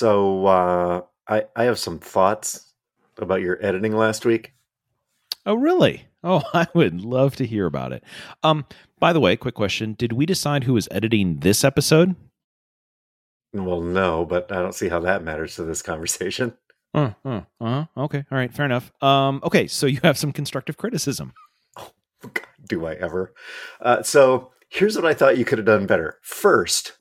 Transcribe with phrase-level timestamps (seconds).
[0.00, 2.72] So uh, I I have some thoughts
[3.18, 4.54] about your editing last week.
[5.44, 6.06] Oh, really?
[6.24, 8.02] Oh, I would love to hear about it.
[8.42, 8.64] Um,
[8.98, 12.16] by the way, quick question: Did we decide who was editing this episode?
[13.52, 16.54] Well, no, but I don't see how that matters to this conversation.
[16.94, 18.90] Uh, uh, uh, okay, all right, fair enough.
[19.02, 21.34] Um, okay, so you have some constructive criticism.
[21.76, 21.90] Oh,
[22.22, 23.34] God, do I ever?
[23.82, 26.18] Uh, so here's what I thought you could have done better.
[26.22, 26.92] First.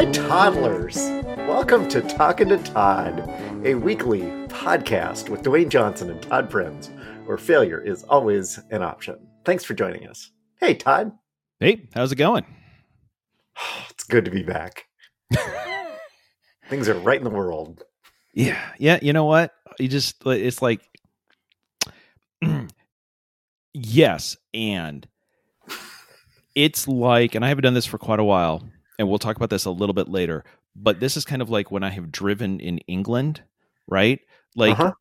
[0.00, 0.96] Hi, toddlers.
[1.46, 3.20] Welcome to Talking to Todd,
[3.66, 6.88] a weekly podcast with Dwayne Johnson and Todd Prinz,
[7.26, 9.18] where failure is always an option.
[9.44, 10.30] Thanks for joining us.
[10.58, 11.12] Hey, Todd.
[11.58, 12.46] Hey, how's it going?
[13.90, 14.86] It's good to be back.
[16.70, 17.82] Things are right in the world.
[18.32, 19.00] Yeah, yeah.
[19.02, 19.52] You know what?
[19.78, 20.80] You just it's like
[23.74, 25.06] yes, and
[26.54, 28.66] it's like, and I haven't done this for quite a while,
[29.00, 30.44] and we'll talk about this a little bit later.
[30.76, 33.42] But this is kind of like when I have driven in England,
[33.88, 34.20] right?
[34.54, 34.92] Like Uh-huh.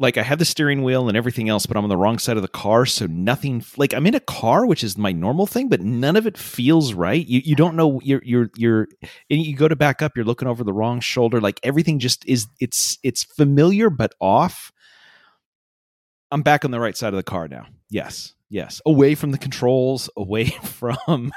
[0.00, 2.36] like I have the steering wheel and everything else, but I'm on the wrong side
[2.36, 5.68] of the car, so nothing like I'm in a car, which is my normal thing,
[5.68, 7.24] but none of it feels right.
[7.24, 8.88] You you don't know you're you're you're
[9.30, 12.26] and you go to back up, you're looking over the wrong shoulder, like everything just
[12.26, 14.72] is it's it's familiar but off.
[16.30, 17.66] I'm back on the right side of the car now.
[17.90, 18.34] Yes.
[18.50, 18.80] Yes.
[18.84, 21.32] Away from the controls, away from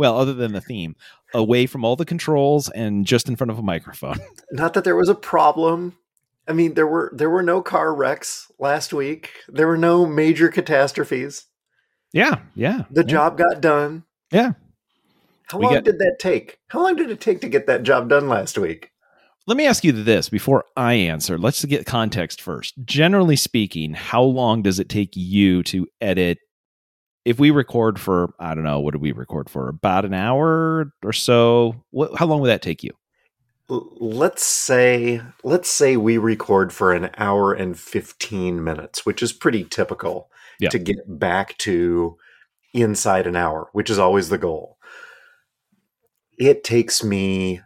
[0.00, 0.96] well, other than the theme,
[1.34, 4.18] away from all the controls and just in front of a microphone.
[4.50, 5.98] Not that there was a problem.
[6.48, 9.30] I mean, there were there were no car wrecks last week.
[9.46, 11.44] There were no major catastrophes.
[12.14, 12.84] Yeah, yeah.
[12.90, 13.06] The yeah.
[13.06, 14.04] job got done.
[14.32, 14.52] Yeah.
[15.48, 16.58] How We long got- did that take?
[16.68, 18.90] How long did it take to get that job done last week?
[19.46, 21.36] Let me ask you this before I answer.
[21.36, 22.72] Let's get context first.
[22.86, 26.38] Generally speaking, how long does it take you to edit?
[27.24, 29.68] If we record for, I don't know, what did we record for?
[29.68, 31.84] About an hour or so.
[31.90, 32.92] What, how long would that take you?
[33.68, 39.62] Let's say let's say we record for an hour and 15 minutes, which is pretty
[39.62, 40.28] typical
[40.58, 40.70] Yeah.
[40.70, 42.16] to get back to
[42.74, 44.76] inside an hour, which is always the goal.
[46.36, 47.60] It takes me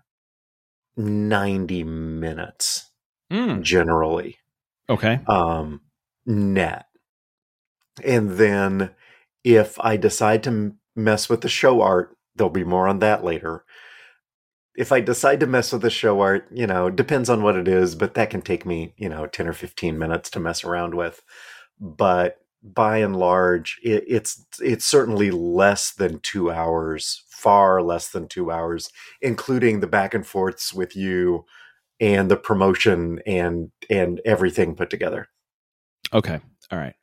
[0.96, 2.90] 90 minutes
[3.62, 4.36] generally.
[4.90, 5.20] Okay.
[5.26, 5.80] um,
[6.26, 6.84] net.
[8.04, 8.90] And then
[9.44, 13.64] if I decide to mess with the show art, there'll be more on that later.
[14.74, 17.68] If I decide to mess with the show art, you know, depends on what it
[17.68, 20.94] is, but that can take me, you know, 10 or 15 minutes to mess around
[20.94, 21.22] with.
[21.78, 28.26] But by and large, it, it's it's certainly less than two hours, far less than
[28.26, 28.90] two hours,
[29.20, 31.44] including the back and forths with you
[32.00, 35.28] and the promotion and and everything put together.
[36.12, 36.40] Okay.
[36.72, 36.94] All right.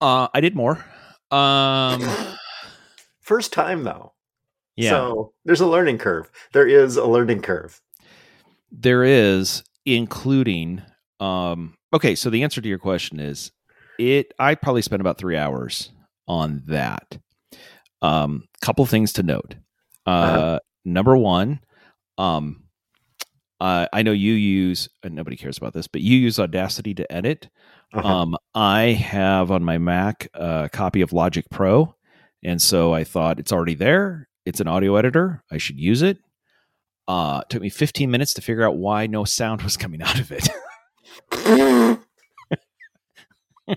[0.00, 0.84] Uh, I did more.
[1.30, 2.02] Um,
[3.20, 4.12] First time though.
[4.76, 4.90] yeah.
[4.90, 6.30] So there's a learning curve.
[6.52, 7.80] There is a learning curve.
[8.70, 10.82] there is including
[11.20, 13.52] um okay so the answer to your question is
[13.98, 15.92] it i probably spent about three hours
[16.26, 17.16] on that
[18.02, 19.54] um couple things to note
[20.06, 20.58] uh Uh-huh.
[20.84, 21.60] number one
[22.18, 22.64] um
[23.60, 27.10] uh, i know you use and nobody cares about this but you use audacity to
[27.10, 27.48] edit
[27.94, 28.06] Uh-huh.
[28.06, 31.94] um i have on my mac a copy of logic pro
[32.42, 36.18] and so i thought it's already there it's an audio editor i should use it
[37.08, 40.18] uh, it took me 15 minutes to figure out why no sound was coming out
[40.18, 40.48] of it.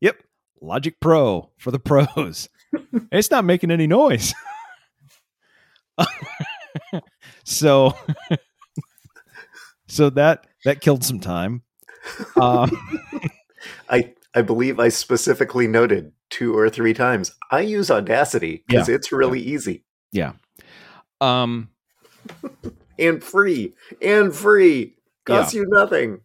[0.00, 0.16] yep,
[0.60, 2.48] Logic Pro for the pros.
[3.12, 4.34] it's not making any noise.
[7.44, 7.94] so,
[9.88, 11.62] so that that killed some time.
[12.40, 12.70] Um,
[13.90, 17.32] I I believe I specifically noted two or three times.
[17.50, 20.32] I use Audacity because it's really easy Yeah.
[21.20, 21.68] um,
[22.98, 24.94] and free and free.
[25.24, 26.20] Costs you nothing.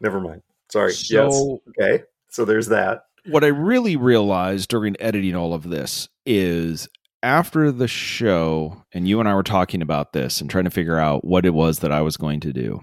[0.00, 0.42] Never mind.
[0.70, 0.92] Sorry.
[0.92, 1.08] yes.
[1.08, 2.04] so Okay.
[2.30, 3.04] So there's that.
[3.26, 6.88] what I really realized during editing all of this is
[7.22, 10.98] after the show, and you and I were talking about this and trying to figure
[10.98, 12.82] out what it was that I was going to do.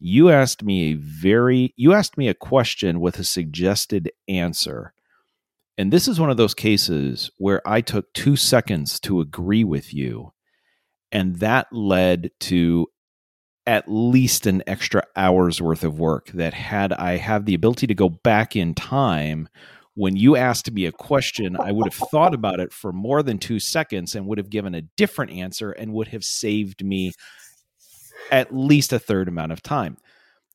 [0.00, 4.94] You asked me a very, you asked me a question with a suggested answer.
[5.76, 9.94] And this is one of those cases where I took two seconds to agree with
[9.94, 10.32] you.
[11.12, 12.86] And that led to
[13.66, 17.94] at least an extra hour's worth of work that had I have the ability to
[17.94, 19.48] go back in time
[19.94, 23.38] when you asked me a question, I would have thought about it for more than
[23.38, 27.12] two seconds and would have given a different answer and would have saved me
[28.30, 29.96] at least a third amount of time.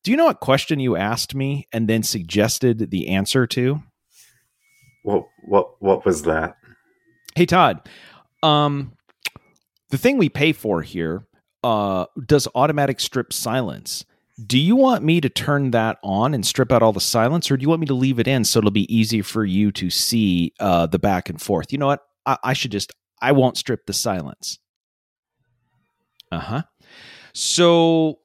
[0.02, 3.82] Do you know what question you asked me and then suggested the answer to?
[5.02, 6.56] What what what was that?
[7.34, 7.88] Hey Todd,
[8.42, 8.92] um,
[9.90, 11.26] the thing we pay for here
[11.62, 14.04] uh, does automatic strip silence.
[14.44, 17.56] Do you want me to turn that on and strip out all the silence, or
[17.56, 19.88] do you want me to leave it in so it'll be easy for you to
[19.88, 21.72] see uh, the back and forth?
[21.72, 22.02] You know what?
[22.26, 24.58] I, I should just I won't strip the silence.
[26.30, 26.62] Uh huh.
[27.38, 28.20] So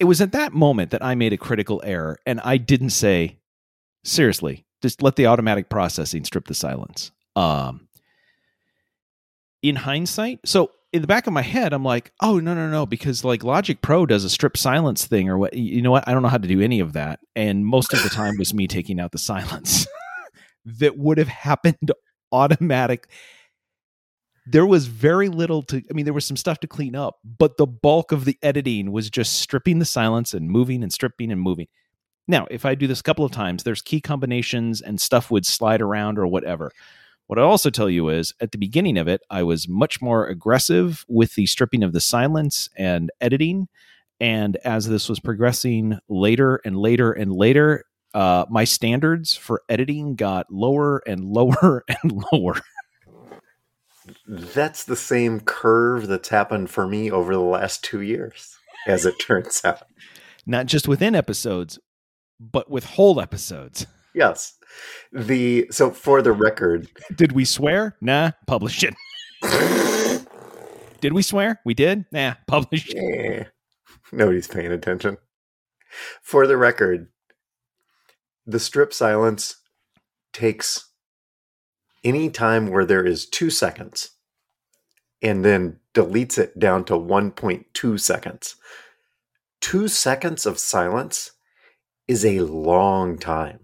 [0.00, 3.38] it was at that moment that I made a critical error, and I didn't say
[4.02, 4.66] seriously.
[4.82, 7.12] Just let the automatic processing strip the silence.
[7.36, 7.86] Um,
[9.62, 12.84] in hindsight, so in the back of my head, I'm like, oh no, no, no,
[12.84, 16.08] because like Logic Pro does a strip silence thing or what you know what?
[16.08, 17.20] I don't know how to do any of that.
[17.36, 19.86] And most of the time was me taking out the silence
[20.64, 21.92] that would have happened
[22.32, 23.08] automatic.
[24.46, 27.56] There was very little to I mean, there was some stuff to clean up, but
[27.56, 31.40] the bulk of the editing was just stripping the silence and moving and stripping and
[31.40, 31.66] moving.
[32.28, 35.46] Now, if I do this a couple of times, there's key combinations and stuff would
[35.46, 36.72] slide around or whatever.
[37.28, 40.26] What I also tell you is at the beginning of it, I was much more
[40.26, 43.68] aggressive with the stripping of the silence and editing.
[44.20, 47.84] And as this was progressing later and later and later,
[48.14, 52.60] uh, my standards for editing got lower and lower and lower.
[54.26, 58.56] That's the same curve that's happened for me over the last two years,
[58.86, 59.82] as it turns out.
[60.46, 61.78] Not just within episodes,
[62.38, 63.86] but with whole episodes.
[64.14, 64.54] Yes.
[65.12, 67.96] The so for the record, did we swear?
[68.00, 68.94] Nah, publish it.
[71.00, 71.60] did we swear?
[71.64, 72.06] We did.
[72.12, 72.96] Nah, publish it.
[72.96, 73.44] Eh,
[74.12, 75.18] nobody's paying attention.
[76.22, 77.08] For the record,
[78.46, 79.56] the strip silence
[80.32, 80.85] takes
[82.06, 84.10] any time where there is two seconds
[85.20, 88.54] and then deletes it down to 1.2 seconds.
[89.60, 91.32] Two seconds of silence
[92.06, 93.60] is a long time.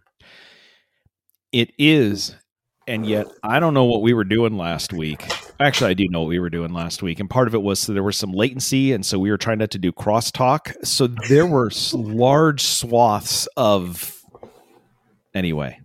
[1.53, 2.35] It is,
[2.89, 5.25] and yet I don't know what we were doing last week.
[5.61, 7.79] Actually, I do know what we were doing last week, and part of it was
[7.79, 10.75] so there was some latency, and so we were trying not to do crosstalk.
[10.85, 14.19] So there were large swaths of.
[15.35, 15.79] Anyway,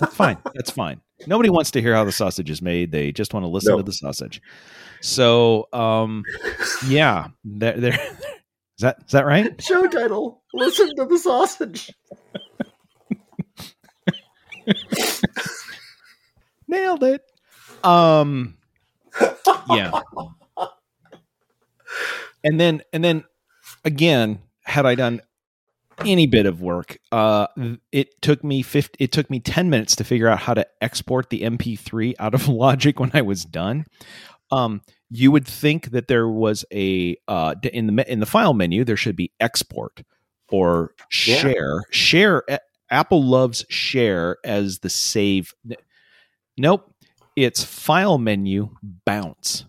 [0.00, 0.38] that's fine.
[0.54, 1.00] That's fine.
[1.26, 2.92] Nobody wants to hear how the sausage is made.
[2.92, 3.78] They just want to listen no.
[3.78, 4.42] to the sausage.
[5.00, 6.24] So, um,
[6.86, 7.92] yeah, there, there.
[7.94, 9.60] Is that is that right?
[9.62, 11.90] Show title: Listen to the sausage.
[16.68, 17.22] Nailed it.
[17.82, 18.58] Um
[19.70, 20.00] yeah.
[22.44, 23.24] And then and then
[23.84, 25.20] again, had I done
[26.04, 27.46] any bit of work, uh
[27.92, 31.30] it took me 50, it took me 10 minutes to figure out how to export
[31.30, 33.86] the MP3 out of Logic when I was done.
[34.50, 38.84] Um you would think that there was a uh in the in the file menu
[38.84, 40.02] there should be export
[40.48, 41.76] or share.
[41.76, 41.80] Yeah.
[41.90, 42.42] Share
[42.90, 45.52] Apple loves share as the save.
[46.56, 46.92] Nope.
[47.34, 48.70] It's file menu
[49.04, 49.64] bounce.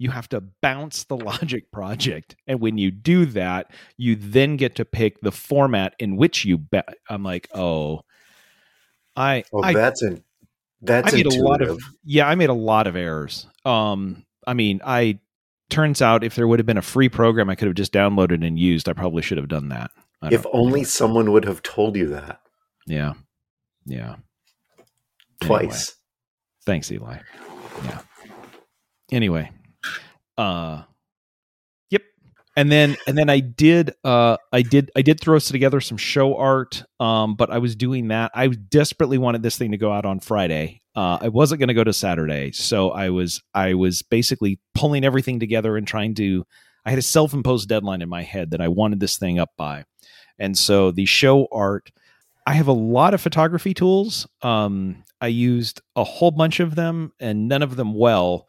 [0.00, 2.34] You have to bounce the Logic project.
[2.46, 6.56] And when you do that, you then get to pick the format in which you
[6.56, 8.00] ba- I'm like, oh,
[9.14, 9.44] I.
[9.52, 10.24] Oh, I, that's an.
[10.80, 11.44] That's I made intuitive.
[11.44, 13.46] a lot of yeah, I made a lot of errors.
[13.66, 15.18] Um, I mean, I
[15.68, 18.46] turns out if there would have been a free program I could have just downloaded
[18.46, 19.90] and used, I probably should have done that.
[20.22, 22.40] If only someone would have told you that.
[22.86, 23.12] Yeah.
[23.84, 24.16] Yeah.
[25.40, 25.62] Twice.
[25.62, 25.84] Anyway.
[26.64, 27.18] Thanks, Eli.
[27.84, 28.00] Yeah.
[29.12, 29.50] Anyway.
[30.40, 30.82] Uh
[31.90, 32.02] Yep.
[32.56, 36.36] And then and then I did uh I did I did throw together some show
[36.36, 36.82] art.
[36.98, 38.30] Um, but I was doing that.
[38.34, 40.80] I desperately wanted this thing to go out on Friday.
[40.94, 42.52] Uh I wasn't gonna go to Saturday.
[42.52, 46.44] So I was I was basically pulling everything together and trying to
[46.86, 49.84] I had a self-imposed deadline in my head that I wanted this thing up by.
[50.38, 51.90] And so the show art,
[52.46, 54.26] I have a lot of photography tools.
[54.40, 58.48] Um, I used a whole bunch of them and none of them well.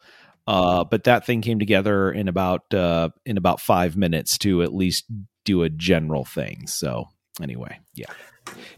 [0.52, 4.74] Uh, but that thing came together in about uh, in about five minutes to at
[4.74, 5.06] least
[5.46, 6.66] do a general thing.
[6.66, 7.08] So
[7.40, 8.12] anyway, yeah.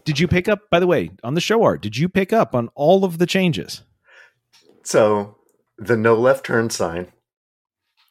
[0.05, 0.71] Did you pick up?
[0.71, 3.27] By the way, on the show art, did you pick up on all of the
[3.27, 3.83] changes?
[4.85, 5.37] So
[5.77, 7.09] the no left turn sign,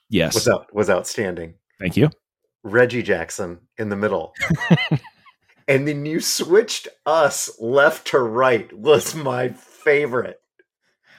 [0.10, 1.54] yes, was out, was outstanding.
[1.80, 2.10] Thank you.
[2.64, 4.34] Reggie Jackson in the middle.
[5.70, 10.42] and then you switched us left to right was my favorite.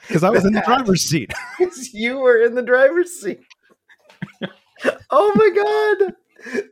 [0.07, 1.33] Because I was in the driver's seat.
[1.93, 3.41] you were in the driver's seat.
[5.11, 6.15] oh my god.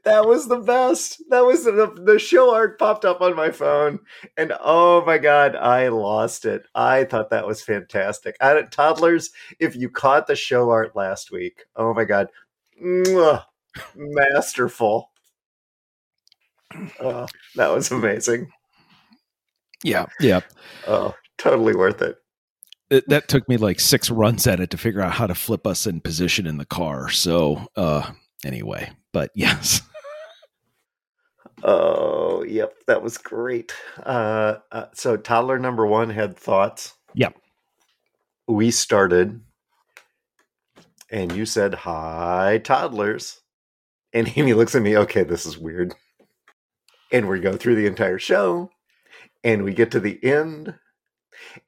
[0.05, 1.23] that was the best.
[1.31, 4.01] That was the, the show art popped up on my phone,
[4.37, 6.67] and oh my god, I lost it.
[6.75, 8.37] I thought that was fantastic.
[8.41, 12.29] I, toddlers, if you caught the show art last week, oh my god,
[12.83, 13.45] mwah,
[13.97, 15.11] masterful.
[17.01, 18.51] Oh, that was amazing.
[19.85, 20.41] Yeah, yeah.
[20.87, 22.17] Oh, totally worth it.
[22.93, 23.09] It.
[23.09, 25.87] That took me like six runs at it to figure out how to flip us
[25.87, 27.09] in position in the car.
[27.11, 28.11] So, uh,
[28.45, 29.83] anyway, but yes.
[31.65, 33.73] Oh, yep, that was great.
[34.03, 36.95] Uh, uh, so toddler number one had thoughts.
[37.15, 37.37] Yep.
[38.49, 39.41] We started,
[41.11, 43.41] and you said, "Hi, toddlers,"
[44.13, 44.97] and Amy looks at me.
[44.97, 45.95] Okay, this is weird.
[47.13, 48.71] And we go through the entire show,
[49.45, 50.75] and we get to the end,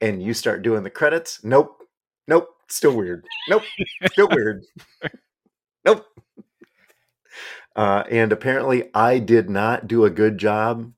[0.01, 1.43] and you start doing the credits.
[1.43, 1.81] Nope,
[2.27, 3.25] nope, still weird.
[3.49, 3.63] Nope,
[4.11, 4.65] still weird.
[5.85, 6.05] Nope.
[7.75, 10.93] Uh, and apparently, I did not do a good job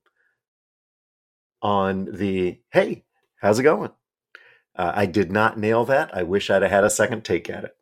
[1.62, 3.04] on the hey,
[3.42, 3.92] how's it going?
[4.76, 6.16] Uh, I did not nail that.
[6.16, 7.76] I wish I'd have had a second take at it.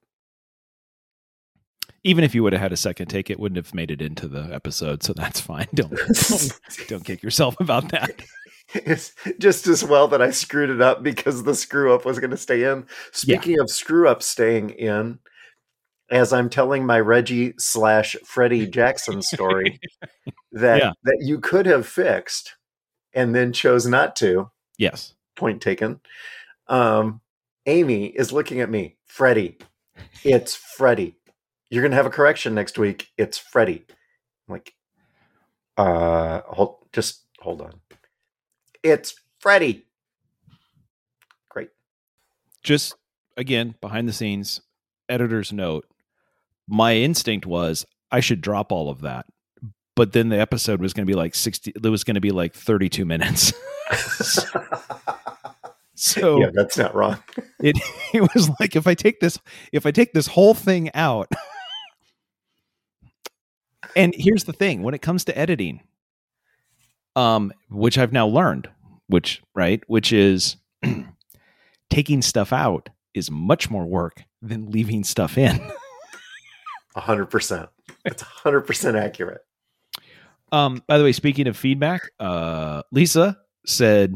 [2.05, 4.27] Even if you would have had a second take, it wouldn't have made it into
[4.27, 5.67] the episode, so that's fine.
[5.73, 8.21] Don't don't, don't kick yourself about that.
[8.85, 12.31] It's just as well that I screwed it up because the screw up was going
[12.31, 12.85] to stay in.
[13.11, 15.19] Speaking of screw up staying in,
[16.11, 19.79] as I'm telling my Reggie slash Freddie Jackson story
[20.51, 20.91] that Yeah.
[21.03, 22.55] that you could have fixed
[23.13, 24.51] and then chose not to.
[24.77, 25.13] Yes.
[25.35, 26.01] Point taken.
[26.67, 27.21] Um,
[27.65, 28.97] Amy is looking at me.
[29.05, 29.57] Freddie,
[30.23, 31.15] it's Freddie.
[31.69, 33.07] You're gonna have a correction next week.
[33.17, 33.85] It's Freddie.
[34.47, 34.73] I'm like,
[35.77, 37.73] uh, hold, just hold on.
[38.85, 39.83] It's Freddie.
[41.49, 41.69] Great.
[42.61, 42.93] Just
[43.35, 44.61] again, behind the scenes,
[45.09, 45.87] editor's note.
[46.67, 49.25] My instinct was I should drop all of that.
[49.95, 52.29] But then the episode was going to be like 60 it was going to be
[52.29, 53.53] like 32 minutes.
[55.95, 57.17] so yeah, that's not wrong.
[57.59, 57.79] it
[58.13, 59.39] it was like if I take this
[59.71, 61.31] if I take this whole thing out.
[63.95, 65.81] and here's the thing, when it comes to editing,
[67.15, 68.69] um, which I've now learned,
[69.07, 70.57] which right, which is
[71.89, 75.59] taking stuff out is much more work than leaving stuff in.
[76.95, 77.69] A hundred percent.
[78.05, 79.41] It's a hundred percent accurate.
[80.53, 84.15] Um, by the way, speaking of feedback, uh, Lisa said,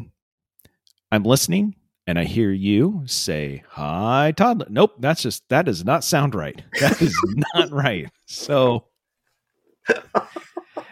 [1.12, 1.76] "I'm listening,
[2.08, 6.64] and I hear you say hi, toddler." Nope, that's just that does not sound right.
[6.80, 7.14] That is
[7.54, 8.10] not right.
[8.28, 8.86] So,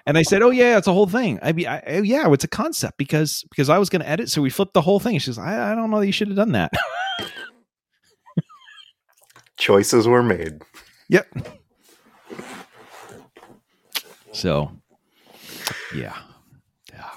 [0.07, 2.45] and I said, "Oh yeah, it's a whole thing." I be, I, oh, yeah, it's
[2.45, 5.19] a concept because because I was going to edit, so we flipped the whole thing.
[5.19, 6.71] She says, "I, I don't know that you should have done that."
[9.57, 10.61] Choices were made.
[11.09, 11.27] yep.
[14.31, 14.71] So,
[15.93, 16.15] yeah,
[16.93, 17.09] yeah.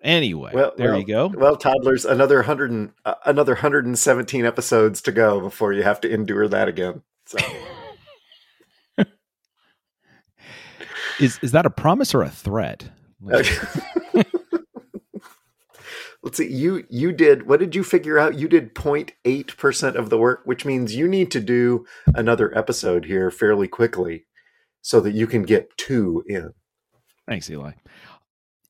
[0.00, 1.26] Anyway, Well, there well, you go.
[1.26, 5.82] Well, toddlers, another hundred and uh, another hundred and seventeen episodes to go before you
[5.82, 7.02] have to endure that again.
[7.26, 7.38] So
[11.20, 12.90] Is is that a promise or a threat?
[16.22, 16.50] let's see.
[16.50, 18.38] You you did what did you figure out?
[18.38, 23.04] You did 0.8 percent of the work, which means you need to do another episode
[23.04, 24.26] here fairly quickly,
[24.82, 26.52] so that you can get two in.
[27.26, 27.72] Thanks, Eli.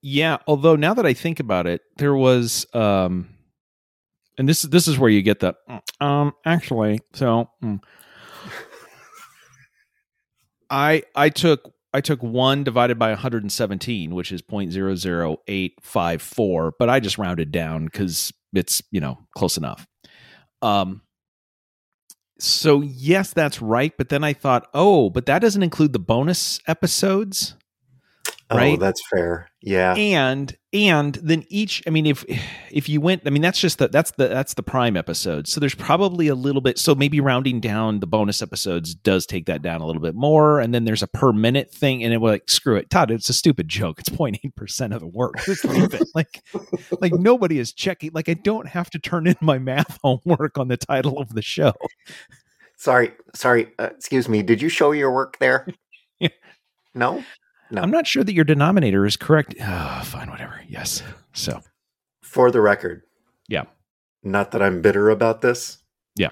[0.01, 3.29] Yeah, although now that I think about it, there was um
[4.39, 5.55] and this this is where you get the
[6.01, 7.81] um actually, so mm.
[10.71, 17.17] I I took I took 1 divided by 117, which is 0.00854, but I just
[17.19, 19.87] rounded down cuz it's, you know, close enough.
[20.63, 21.03] Um
[22.41, 26.61] so yes, that's right, but then I thought, "Oh, but that doesn't include the bonus
[26.69, 27.57] episodes."
[28.51, 28.79] Oh, Right.
[28.79, 29.49] that's fair.
[29.61, 29.95] Yeah.
[29.95, 32.25] and and then each i mean if
[32.71, 35.59] if you went i mean that's just the that's the that's the prime episode so
[35.61, 39.63] there's probably a little bit so maybe rounding down the bonus episodes does take that
[39.63, 42.33] down a little bit more and then there's a per minute thing and it was
[42.33, 45.95] like screw it todd it's a stupid joke it's 0.8% of the work just leave
[45.95, 46.43] it like
[47.01, 50.69] like nobody is checking like i don't have to turn in my math homework on
[50.69, 51.73] the title of the show
[52.79, 53.73] Sorry, sorry.
[53.81, 54.41] Uh, excuse me.
[54.41, 55.67] Did you show your work there?
[56.21, 56.31] Yeah.
[56.95, 57.23] No.
[57.71, 57.83] No.
[57.83, 61.61] i'm not sure that your denominator is correct oh, fine whatever yes so
[62.23, 63.03] For the record.
[63.49, 63.65] Yeah.
[64.23, 65.79] Not that I'm bitter about this.
[66.15, 66.31] Yeah.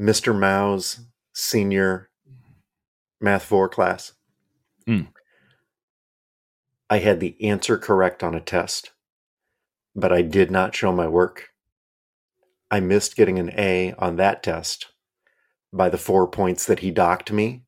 [0.00, 0.36] Mr.
[0.36, 1.00] Mao's
[1.32, 2.10] senior
[3.20, 4.14] math 4 class.
[4.88, 5.08] Mm.
[6.90, 8.90] I had the answer correct on a test,
[9.94, 11.50] but I did not show my work.
[12.70, 14.86] I missed getting an A on that test
[15.72, 17.62] by the four points that he docked me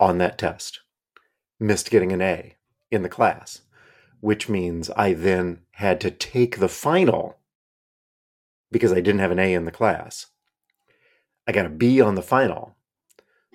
[0.00, 0.80] on that test.
[1.58, 2.56] Missed getting an A
[2.90, 3.62] in the class,
[4.20, 7.38] which means I then had to take the final
[8.70, 10.26] because I didn't have an A in the class.
[11.46, 12.76] I got a B on the final.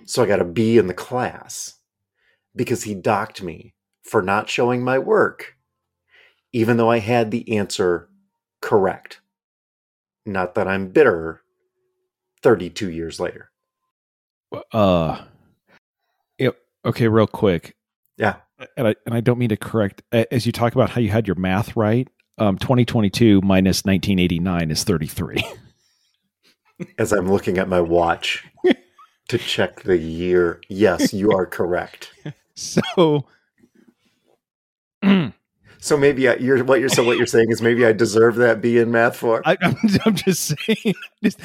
[0.04, 1.74] So I got a B in the class
[2.56, 5.56] because he docked me for not showing my work,
[6.52, 8.08] even though I had the answer
[8.60, 9.20] correct.
[10.24, 11.42] Not that I'm bitter
[12.42, 13.50] 32 years later.
[14.72, 15.22] Uh,
[16.38, 16.56] yep.
[16.84, 17.76] Okay, real quick.
[18.22, 18.36] Yeah.
[18.76, 21.26] And I and I don't mean to correct as you talk about how you had
[21.26, 22.08] your math right.
[22.38, 25.44] Um, 2022 minus 1989 is 33.
[26.98, 28.44] as I'm looking at my watch
[29.28, 32.12] to check the year, yes, you are correct.
[32.54, 33.26] So,
[35.78, 38.60] so maybe I, you're what you're so what you're saying is maybe I deserve that
[38.60, 39.40] B in math for.
[39.46, 39.74] I, am
[40.04, 40.94] I'm just saying.
[41.24, 41.40] Just,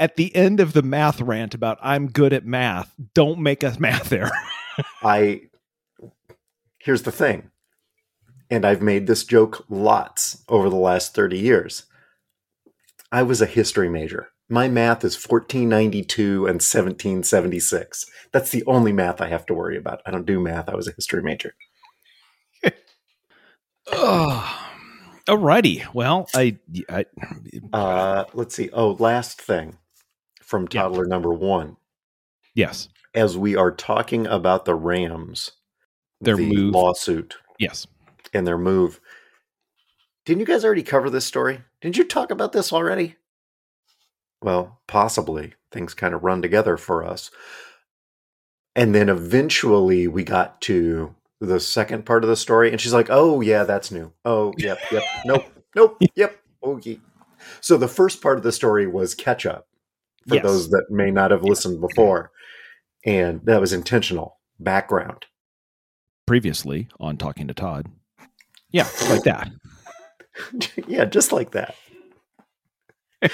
[0.00, 3.76] at the end of the math rant about I'm good at math, don't make a
[3.78, 4.30] math error.
[5.02, 5.42] I
[6.88, 7.50] here's the thing,
[8.48, 11.84] and I've made this joke lots over the last 30 years.
[13.12, 14.30] I was a history major.
[14.48, 18.06] My math is 1492 and 1776.
[18.32, 20.00] That's the only math I have to worry about.
[20.06, 20.70] I don't do math.
[20.70, 21.54] I was a history major.
[23.92, 24.70] oh,
[25.26, 25.84] alrighty.
[25.92, 26.56] Well, I,
[26.88, 27.04] I
[27.70, 28.70] uh, let's see.
[28.72, 29.76] Oh, last thing
[30.42, 31.10] from toddler yeah.
[31.10, 31.76] number one.
[32.54, 32.88] Yes.
[33.14, 35.50] As we are talking about the Rams,
[36.20, 36.74] their the move.
[36.74, 37.36] lawsuit.
[37.58, 37.86] Yes.
[38.32, 39.00] And their move.
[40.24, 41.62] Didn't you guys already cover this story?
[41.80, 43.16] Didn't you talk about this already?
[44.42, 45.54] Well, possibly.
[45.72, 47.30] Things kind of run together for us.
[48.76, 53.08] And then eventually we got to the second part of the story, and she's like,
[53.10, 54.12] Oh, yeah, that's new.
[54.24, 55.02] Oh, yep, yep.
[55.24, 55.44] Nope,
[55.74, 56.38] nope, yep.
[56.62, 57.00] Okay.
[57.60, 59.68] So the first part of the story was catch up
[60.26, 60.44] for yes.
[60.44, 62.30] those that may not have listened before.
[63.04, 65.26] And that was intentional background.
[66.28, 67.86] Previously on Talking to Todd.
[68.70, 69.50] Yeah, like that.
[70.86, 71.74] yeah, just like that.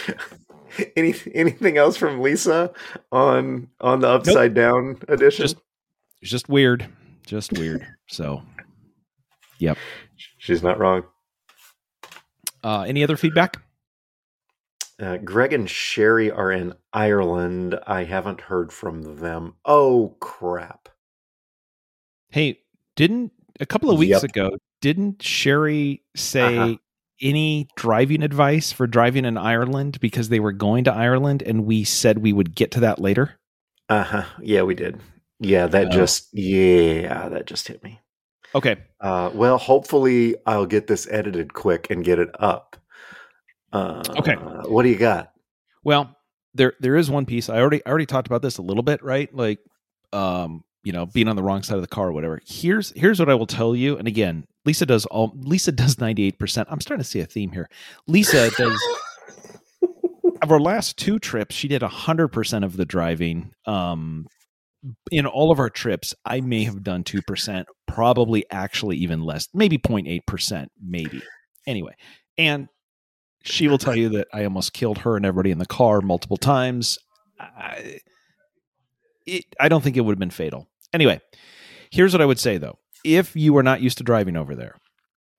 [0.97, 2.73] Any anything else from Lisa
[3.13, 4.73] on on the upside nope.
[4.73, 5.45] down edition?
[5.45, 5.57] Just,
[6.23, 6.89] just weird.
[7.25, 7.87] Just weird.
[8.09, 8.43] So
[9.59, 9.79] Yep.
[10.39, 11.05] She's not wrong.
[12.63, 13.63] Uh, any other feedback?
[15.01, 17.79] Uh, Greg and Sherry are in Ireland.
[17.87, 19.55] I haven't heard from them.
[19.65, 20.89] Oh crap!
[22.31, 22.61] Hey,
[22.97, 24.23] didn't a couple of weeks yep.
[24.25, 24.51] ago?
[24.81, 26.77] Didn't Sherry say uh-huh.
[27.21, 31.85] any driving advice for driving in Ireland because they were going to Ireland, and we
[31.85, 33.39] said we would get to that later?
[33.89, 34.25] Uh huh.
[34.41, 35.01] Yeah, we did.
[35.41, 35.91] Yeah, that oh.
[35.91, 38.01] just yeah, that just hit me.
[38.55, 38.77] Okay.
[39.01, 42.77] Uh, well, hopefully, I'll get this edited quick and get it up.
[43.73, 44.35] Uh, okay.
[44.35, 45.33] What do you got?
[45.83, 46.17] Well,
[46.55, 47.49] there there is one piece.
[47.49, 49.35] I already I already talked about this a little bit, right?
[49.35, 49.59] Like,
[50.13, 52.41] um, you know, being on the wrong side of the car or whatever.
[52.47, 53.97] Here's here's what I will tell you.
[53.97, 55.33] And again, Lisa does all.
[55.35, 56.69] Lisa does ninety eight percent.
[56.71, 57.69] I'm starting to see a theme here.
[58.07, 58.81] Lisa does.
[60.43, 63.53] of our last two trips, she did hundred percent of the driving.
[63.67, 64.27] Um,
[65.11, 69.49] in all of our trips, I may have done two percent, probably actually even less,
[69.55, 71.23] maybe 0.8 percent, maybe.
[71.67, 71.95] Anyway,
[72.37, 72.69] and
[73.43, 76.37] she will tell you that I almost killed her and everybody in the car multiple
[76.37, 76.99] times.
[77.41, 78.01] I,
[79.27, 80.69] it, I don't think it would have been fatal.
[80.95, 81.21] Anyway,
[81.91, 84.77] here's what I would say though: if you are not used to driving over there,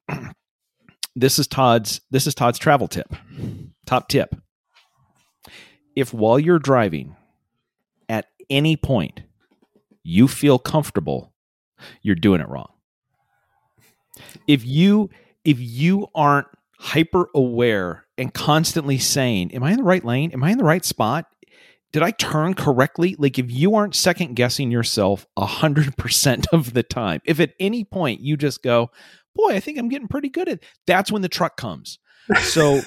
[1.16, 2.02] this is Todd's.
[2.12, 3.12] This is Todd's travel tip.
[3.86, 4.36] Top tip:
[5.96, 7.16] if while you're driving,
[8.10, 9.22] at any point,
[10.04, 11.34] you feel comfortable,
[12.02, 12.72] you're doing it wrong.
[14.48, 15.10] If you
[15.46, 16.48] if you aren't
[16.80, 20.32] hyper aware and constantly saying, Am I in the right lane?
[20.32, 21.26] Am I in the right spot?
[21.96, 23.16] Did I turn correctly?
[23.18, 28.20] Like, if you aren't second guessing yourself 100% of the time, if at any point
[28.20, 28.92] you just go,
[29.34, 31.98] Boy, I think I'm getting pretty good at that's when the truck comes.
[32.42, 32.82] So,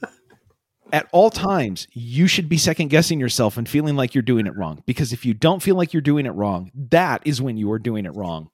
[0.94, 4.56] at all times, you should be second guessing yourself and feeling like you're doing it
[4.56, 4.82] wrong.
[4.86, 7.78] Because if you don't feel like you're doing it wrong, that is when you are
[7.78, 8.48] doing it wrong.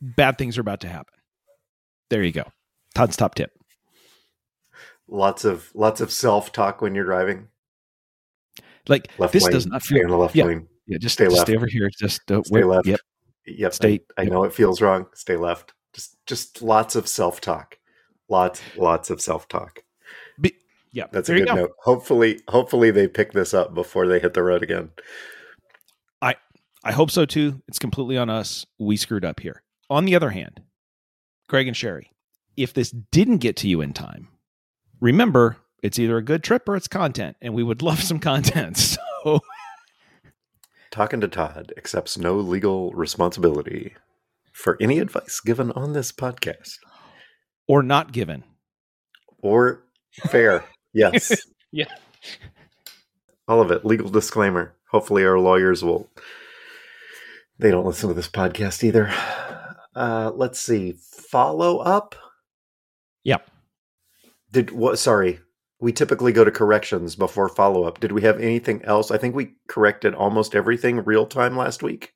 [0.00, 1.12] Bad things are about to happen.
[2.08, 2.44] There you go.
[2.94, 3.50] Todd's top tip.
[5.06, 7.48] Lots of lots of self talk when you're driving.
[8.88, 10.66] Like left this lane, does not feel in the left yeah, lane.
[10.86, 11.42] Yeah, just stay left.
[11.42, 11.90] Stay over here.
[11.98, 12.86] Just uh, stay left.
[12.86, 13.00] Yep.
[13.46, 13.74] Yep.
[13.74, 14.00] Stay.
[14.16, 14.32] I, I yep.
[14.32, 15.06] know it feels wrong.
[15.14, 15.72] Stay left.
[15.92, 17.78] Just just lots of self talk.
[18.28, 19.82] Lots lots of self talk.
[20.92, 21.54] Yeah, that's a good go.
[21.54, 21.72] note.
[21.78, 24.90] Hopefully, hopefully they pick this up before they hit the road again.
[26.22, 26.34] I
[26.84, 27.62] I hope so too.
[27.68, 28.64] It's completely on us.
[28.78, 29.62] We screwed up here.
[29.90, 30.62] On the other hand,
[31.48, 32.10] Craig and Sherry,
[32.56, 34.28] if this didn't get to you in time,
[35.00, 38.98] remember it's either a good trip or it's content, and we would love some content.
[39.24, 39.40] So,
[40.92, 43.94] talking to Todd accepts no legal responsibility.
[44.52, 46.74] for any advice given on this podcast
[47.66, 48.44] or not given.
[49.42, 49.82] or
[50.30, 50.64] fair.
[50.94, 51.36] Yes.
[51.72, 51.92] Yeah.
[53.46, 53.84] All of it.
[53.84, 54.74] Legal disclaimer.
[54.90, 56.08] Hopefully, our lawyers will.
[57.58, 59.12] They don't listen to this podcast either.
[59.94, 60.94] Uh, let's see.
[61.30, 62.14] Follow up.
[63.24, 63.48] Yep.
[64.50, 64.98] Did what?
[64.98, 65.40] Sorry,
[65.80, 68.00] we typically go to corrections before follow up.
[68.00, 69.10] Did we have anything else?
[69.10, 72.14] I think we corrected almost everything real time last week.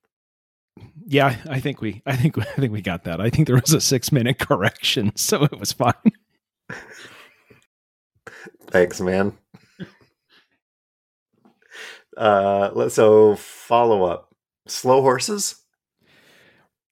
[1.06, 3.20] Yeah, I think we, I think, I think we got that.
[3.20, 5.92] I think there was a six minute correction, so it was fine.
[8.68, 9.36] Thanks, man.
[12.16, 14.34] uh, so follow up.
[14.66, 15.61] Slow horses.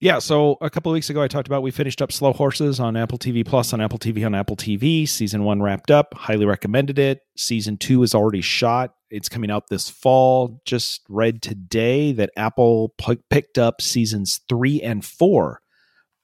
[0.03, 2.81] Yeah, so a couple of weeks ago, I talked about we finished up Slow Horses
[2.81, 5.07] on Apple TV Plus, on Apple TV, on Apple TV.
[5.07, 6.15] Season one wrapped up.
[6.15, 7.21] Highly recommended it.
[7.37, 8.95] Season two is already shot.
[9.11, 10.63] It's coming out this fall.
[10.65, 15.61] Just read today that Apple p- picked up seasons three and four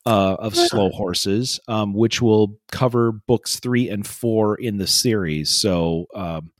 [0.06, 5.50] uh, of Slow Horses, um, which will cover books three and four in the series.
[5.50, 6.50] So um,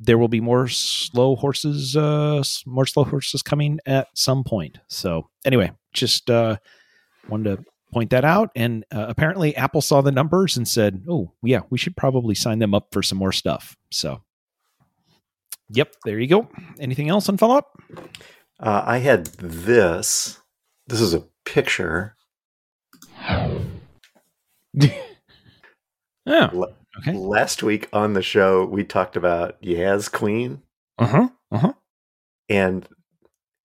[0.00, 4.78] there will be more slow horses, uh, more slow horses coming at some point.
[4.88, 6.56] So anyway, just uh,
[7.28, 8.50] wanted to point that out.
[8.56, 12.58] And uh, apparently, Apple saw the numbers and said, "Oh, yeah, we should probably sign
[12.58, 14.22] them up for some more stuff." So,
[15.68, 16.48] yep, there you go.
[16.78, 17.78] Anything else on follow up?
[18.58, 20.40] Uh, I had this.
[20.86, 22.16] This is a picture.
[26.26, 26.50] Yeah.
[27.00, 27.12] Okay.
[27.12, 30.62] Last week on the show, we talked about Yaz Queen,
[30.98, 31.28] Uh huh.
[31.50, 31.72] Uh huh.
[32.48, 32.86] and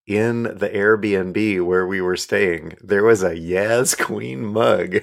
[0.07, 4.99] in the Airbnb where we were staying, there was a Yaz Queen mug.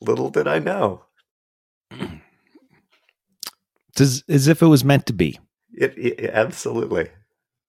[0.00, 1.04] Little did I know.
[3.98, 5.38] As, as if it was meant to be.
[5.72, 7.08] It, it absolutely.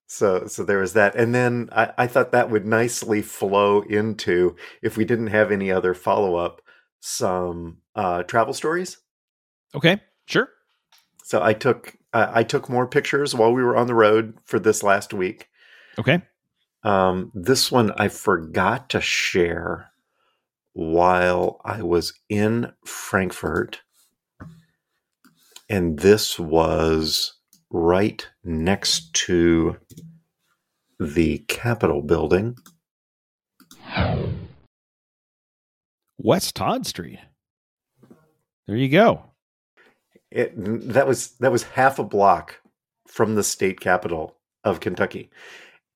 [0.07, 4.55] So so there was that, and then I, I thought that would nicely flow into
[4.81, 6.61] if we didn't have any other follow up,
[7.01, 8.97] some uh, travel stories.
[9.75, 10.01] Okay.
[10.25, 10.47] Sure.
[11.25, 14.59] So I took I I took more pictures while we were on the road for
[14.59, 15.49] this last week.
[15.99, 16.21] Okay.
[16.83, 19.91] Um, this one I forgot to share
[20.71, 23.81] while I was in Frankfort,
[25.69, 27.36] and this was
[27.69, 29.77] right next to
[30.99, 32.57] the Capitol building.
[36.17, 37.19] West Todd Street.
[38.67, 39.23] There you go.
[40.29, 40.53] It,
[40.93, 42.59] that was that was half a block
[43.07, 45.29] from the state capital of Kentucky,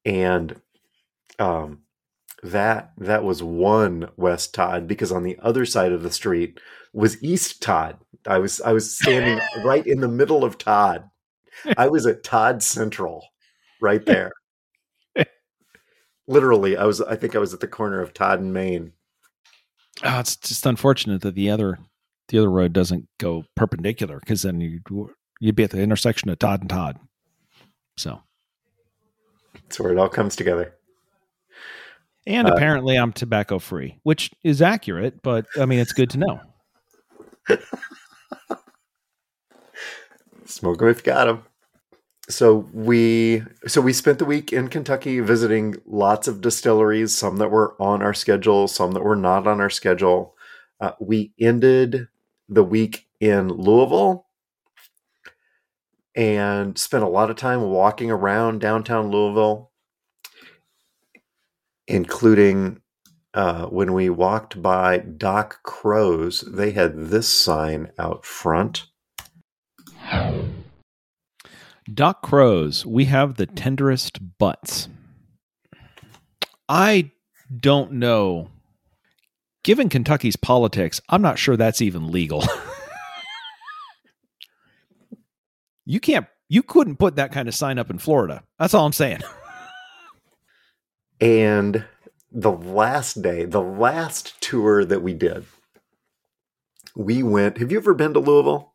[0.06, 0.56] and
[1.38, 1.80] um,
[2.44, 6.60] that that was one West Todd because on the other side of the street
[6.94, 7.98] was East Todd.
[8.26, 11.10] I was I was standing right in the middle of Todd.
[11.78, 13.26] I was at Todd Central,
[13.82, 14.32] right there.
[16.28, 17.02] Literally, I was.
[17.02, 18.94] I think I was at the corner of Todd and Main.
[20.04, 21.78] Oh, it's just unfortunate that the other
[22.30, 24.80] the other road doesn't go perpendicular because then you
[25.40, 26.98] you'd be at the intersection of Todd and Todd.
[27.98, 28.22] So,
[29.54, 30.76] That's where it all comes together.
[32.26, 36.20] and Uh, apparently I'm tobacco free, which is accurate, but I mean it's good to
[36.20, 36.40] know.
[40.58, 41.44] If you got 'em.
[42.30, 47.52] So we so we spent the week in Kentucky visiting lots of distilleries, some that
[47.52, 50.36] were on our schedule, some that were not on our schedule.
[50.80, 52.08] Uh, we ended
[52.50, 54.28] the week in Louisville
[56.16, 59.72] and spent a lot of time walking around downtown Louisville,
[61.88, 62.82] including
[63.34, 66.42] uh, when we walked by Doc Crow's.
[66.42, 68.88] They had this sign out front.
[71.94, 74.88] Doc Crows, we have the tenderest butts.
[76.70, 77.12] I
[77.56, 78.50] don't know.
[79.64, 82.44] Given Kentucky's politics, I'm not sure that's even legal.
[85.86, 88.44] you can't you couldn't put that kind of sign up in Florida.
[88.60, 89.22] That's all I'm saying.
[91.22, 91.86] And
[92.32, 95.46] the last day, the last tour that we did,
[96.96, 97.60] we went.
[97.60, 98.71] Have you ever been to Louisville?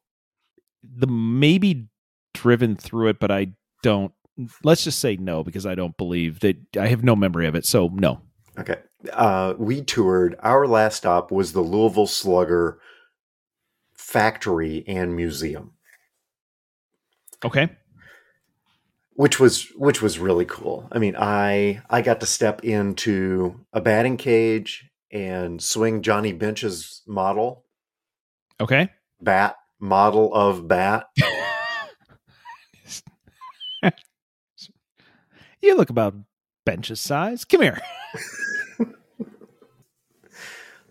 [0.82, 1.88] The maybe
[2.34, 3.48] driven through it, but I
[3.82, 4.12] don't
[4.62, 7.64] let's just say no because I don't believe that I have no memory of it.
[7.64, 8.20] So no.
[8.58, 8.76] Okay.
[9.12, 10.36] Uh, we toured.
[10.40, 12.78] Our last stop was the Louisville Slugger
[13.94, 15.72] factory and museum,
[17.44, 17.68] Okay.
[19.14, 20.88] which was which was really cool.
[20.92, 27.02] I mean, I I got to step into a batting cage and swing Johnny Bench's
[27.06, 27.64] model
[28.60, 28.90] Okay.
[29.20, 31.06] bat model of bat.
[35.60, 36.14] you look about
[36.64, 37.44] bench's size.
[37.44, 37.80] Come here.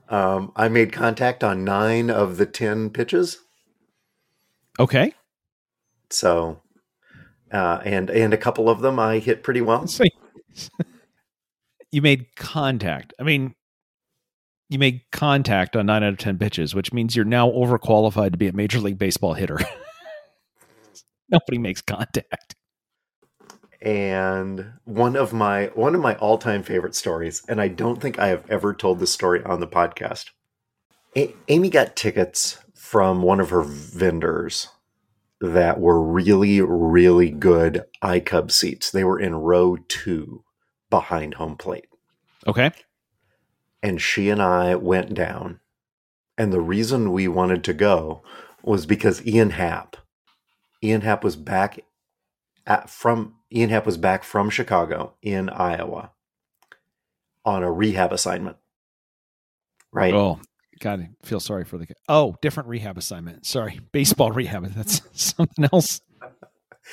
[0.07, 3.39] Um, I made contact on nine of the 10 pitches.
[4.79, 5.13] Okay.
[6.09, 6.61] So,
[7.51, 9.87] uh, and, and a couple of them I hit pretty well.
[9.87, 10.03] So
[11.91, 13.13] you made contact.
[13.19, 13.55] I mean,
[14.69, 18.37] you made contact on nine out of 10 pitches, which means you're now overqualified to
[18.37, 19.59] be a Major League Baseball hitter.
[21.29, 22.55] Nobody makes contact.
[23.81, 28.27] and one of my one of my all-time favorite stories and i don't think i
[28.27, 30.29] have ever told this story on the podcast
[31.15, 34.69] A- amy got tickets from one of her vendors
[35.41, 40.43] that were really really good icub seats they were in row two
[40.89, 41.87] behind home plate
[42.47, 42.71] Okay.
[43.85, 45.59] And she and i went down
[46.37, 48.21] and the reason we wanted to go
[48.63, 49.97] was because ian happ
[50.83, 51.79] ian happ was back
[52.65, 56.11] at, from Ian Happ was back from Chicago in Iowa
[57.43, 58.57] on a rehab assignment.
[59.91, 60.13] Right.
[60.13, 60.39] Oh,
[60.79, 61.87] God, I feel sorry for the.
[62.09, 63.45] Oh, different rehab assignment.
[63.45, 64.65] Sorry, baseball rehab.
[64.75, 66.01] That's something else.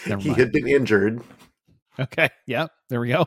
[0.06, 1.22] He had been injured
[2.00, 2.30] Okay.
[2.46, 2.70] Yep.
[2.88, 3.26] There we go.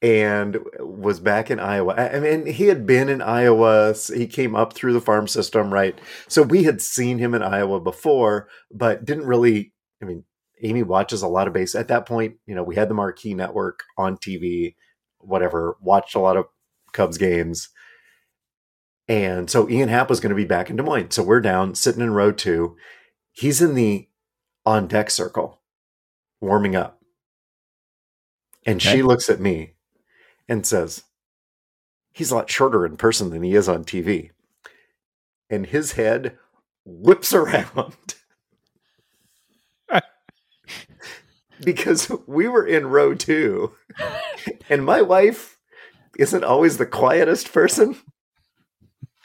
[0.00, 1.94] And was back in Iowa.
[1.94, 3.94] I mean, he had been in Iowa.
[4.14, 5.98] He came up through the farm system, right?
[6.28, 9.72] So we had seen him in Iowa before, but didn't really.
[10.02, 10.24] I mean,
[10.62, 12.36] Amy watches a lot of base at that point.
[12.46, 14.74] You know, we had the Marquee Network on TV,
[15.18, 15.76] whatever.
[15.80, 16.46] Watched a lot of
[16.92, 17.68] Cubs games,
[19.08, 21.10] and so Ian Happ was going to be back in Des Moines.
[21.10, 22.76] So we're down sitting in row two.
[23.32, 24.08] He's in the
[24.66, 25.62] on deck circle,
[26.40, 26.97] warming up,
[28.66, 28.96] and Okay.
[28.96, 29.74] she looks at me
[30.48, 31.04] and says,
[32.12, 34.30] He's a lot shorter in person than he is on TV.
[35.48, 36.36] And his head
[36.84, 37.94] whips around
[41.64, 43.72] because we were in row two.
[44.68, 45.58] And my wife
[46.18, 47.96] isn't always the quietest person.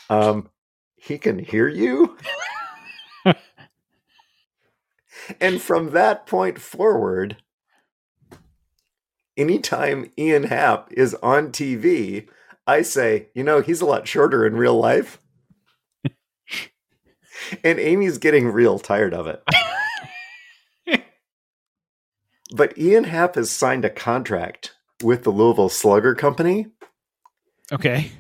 [0.10, 0.50] Um,
[0.96, 2.18] he can hear you.
[5.40, 7.38] and from that point forward,
[9.38, 12.28] anytime Ian Happ is on TV,
[12.66, 15.20] I say, you know, he's a lot shorter in real life.
[17.64, 19.44] and Amy's getting real tired of it.
[22.56, 26.68] but Ian Happ has signed a contract with the Louisville Slugger Company.
[27.72, 28.12] Okay.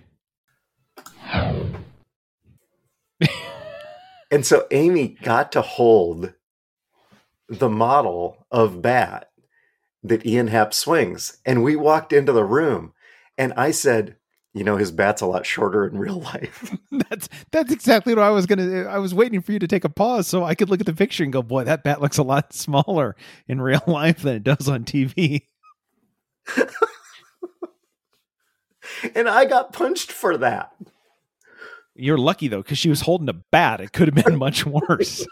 [4.33, 6.33] And so Amy got to hold
[7.47, 9.29] the model of bat
[10.03, 11.37] that Ian Happ swings.
[11.45, 12.93] And we walked into the room
[13.37, 14.17] and I said,
[14.53, 16.75] you know, his bat's a lot shorter in real life.
[16.91, 18.83] That's that's exactly what I was gonna.
[18.83, 20.93] I was waiting for you to take a pause so I could look at the
[20.93, 23.15] picture and go, "Boy, that bat looks a lot smaller
[23.47, 25.47] in real life than it does on TV."
[29.15, 30.73] and I got punched for that.
[31.95, 33.81] You're lucky though, because she was holding a bat.
[33.81, 35.25] It could have been much worse.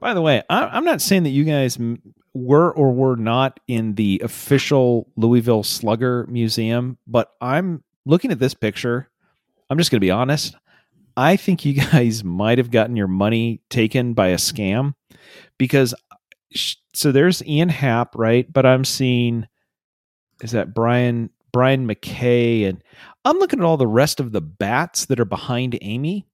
[0.00, 1.78] By the way, I'm not saying that you guys
[2.34, 8.54] were or were not in the official Louisville Slugger Museum, but I'm looking at this
[8.54, 9.08] picture.
[9.68, 10.56] I'm just going to be honest.
[11.16, 14.94] I think you guys might have gotten your money taken by a scam
[15.58, 15.94] because
[16.94, 18.50] so there's Ian Happ, right?
[18.50, 19.46] But I'm seeing
[20.42, 22.82] is that Brian Brian McKay and
[23.24, 26.26] I'm looking at all the rest of the bats that are behind Amy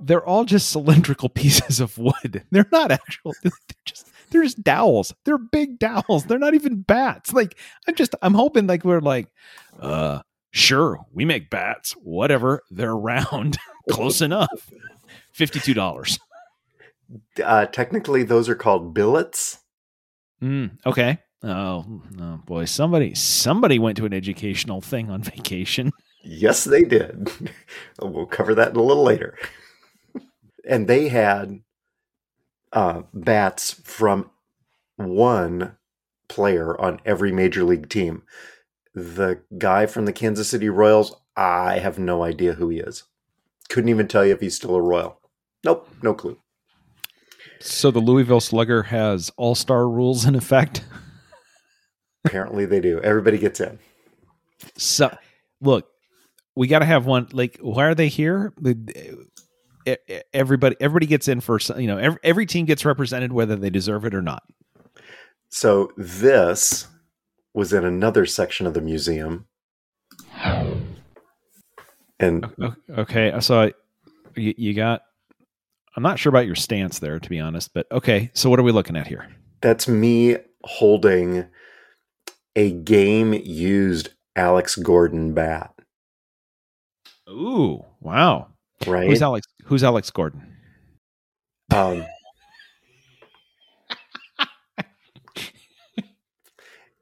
[0.00, 2.44] they're all just cylindrical pieces of wood.
[2.50, 3.34] They're not actual.
[3.42, 3.52] They're
[3.84, 5.14] just they're just dowels.
[5.24, 6.24] They're big dowels.
[6.24, 7.32] They're not even bats.
[7.32, 7.56] Like
[7.86, 9.28] I'm just I'm hoping like we're like,
[9.80, 11.92] uh, sure we make bats.
[11.92, 12.62] Whatever.
[12.70, 13.58] They're round.
[13.90, 14.70] Close enough.
[15.32, 16.18] Fifty two dollars.
[17.42, 19.60] Uh, technically, those are called billets.
[20.42, 21.18] Mm, okay.
[21.44, 21.84] Oh,
[22.20, 22.64] oh boy.
[22.64, 25.92] Somebody somebody went to an educational thing on vacation.
[26.24, 27.30] Yes, they did.
[28.02, 29.38] we'll cover that a little later.
[30.66, 31.60] And they had
[32.72, 34.30] uh, bats from
[34.96, 35.76] one
[36.28, 38.22] player on every major league team.
[38.94, 43.04] The guy from the Kansas City Royals, I have no idea who he is.
[43.68, 45.20] Couldn't even tell you if he's still a Royal.
[45.64, 46.38] Nope, no clue.
[47.60, 50.84] So the Louisville Slugger has all star rules in effect.
[52.24, 53.00] Apparently they do.
[53.00, 53.78] Everybody gets in.
[54.76, 55.16] So,
[55.60, 55.88] look,
[56.54, 57.28] we got to have one.
[57.32, 58.52] Like, why are they here?
[60.32, 61.98] Everybody, everybody gets in for you know.
[61.98, 64.42] Every, every team gets represented, whether they deserve it or not.
[65.48, 66.88] So this
[67.54, 69.46] was in another section of the museum.
[72.18, 72.46] And
[72.90, 73.72] Okay, so I,
[74.34, 75.02] you, you got.
[75.96, 77.72] I'm not sure about your stance there, to be honest.
[77.72, 79.28] But okay, so what are we looking at here?
[79.60, 81.46] that's me holding
[82.54, 85.74] a game used Alex Gordon bat.
[87.28, 88.48] Ooh, wow.
[88.86, 89.08] Right?
[89.08, 89.46] Who's Alex?
[89.66, 90.56] Who's Alex Gordon?
[91.74, 92.04] Um,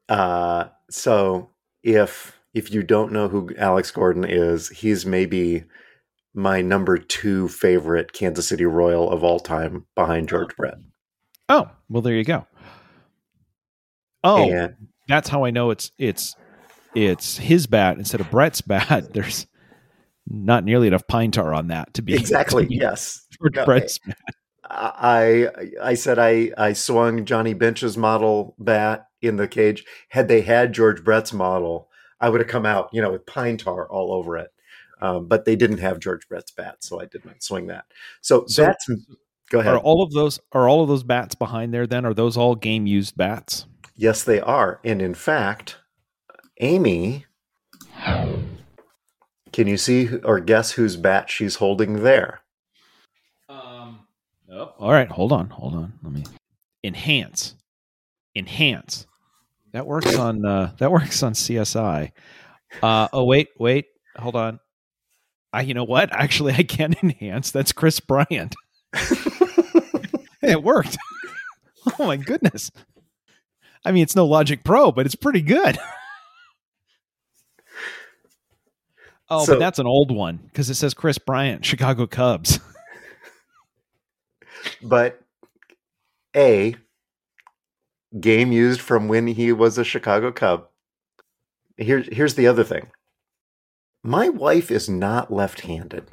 [0.09, 1.51] uh, so
[1.83, 5.65] if if you don't know who Alex Gordon is, he's maybe
[6.33, 10.75] my number two favorite Kansas City Royal of all time, behind George Brett.
[11.47, 12.47] Oh, well, there you go.
[14.23, 14.75] Oh, And
[15.07, 16.35] that's how I know it's it's
[16.95, 19.09] it's his bat instead of Brett's bat.
[19.13, 19.45] There's
[20.27, 23.25] not nearly enough pine tar on that to be exactly to be yes.
[23.39, 23.99] George No, Brett's.
[24.67, 25.47] I
[25.81, 29.85] I said I I swung Johnny Bench's model bat in the cage.
[30.09, 33.57] Had they had George Brett's model, I would have come out, you know, with pine
[33.57, 34.49] tar all over it.
[35.01, 37.85] Um, but they didn't have George Brett's bat, so I did not swing that.
[38.21, 38.89] So, So- that's
[39.51, 39.73] go ahead.
[39.73, 41.85] Are all of those are all of those bats behind there?
[41.85, 43.67] Then are those all game used bats?
[43.95, 44.79] Yes, they are.
[44.83, 45.77] And in fact,
[46.59, 47.25] Amy,
[49.55, 52.41] can you see or guess whose bat she's holding there?
[53.47, 54.01] Um.
[54.51, 55.93] All right, hold on, hold on.
[56.03, 56.23] Let me
[56.83, 57.55] enhance,
[58.35, 59.07] enhance.
[59.71, 62.11] That works on uh, that works on CSI.
[62.83, 63.85] Uh, oh wait, wait,
[64.17, 64.59] hold on.
[65.53, 66.11] I, you know what?
[66.11, 67.51] Actually, I can enhance.
[67.51, 68.55] That's Kris Bryant.
[70.45, 70.97] It worked.
[71.99, 72.71] oh my goodness.
[73.83, 75.77] I mean, it's no Logic Pro, but it's pretty good.
[79.29, 82.59] Oh, So- but that's an old one because it says Kris Bryant, Chicago Cubs.
[84.81, 85.21] but
[86.35, 86.75] A,
[88.19, 90.67] game used from when he was a Chicago Cub.
[91.77, 92.87] Here's here's the other thing.
[94.03, 96.05] My wife is not left-handed.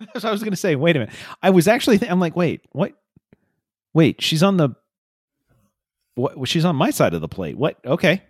[0.18, 1.14] So I was going to say, wait a minute.
[1.42, 2.92] I was actually, th- I'm like, wait, what?
[3.94, 4.70] Wait, she's on the,
[6.16, 6.46] what?
[6.48, 7.56] She's on my side of the plate.
[7.56, 7.78] What?
[7.86, 8.22] Okay.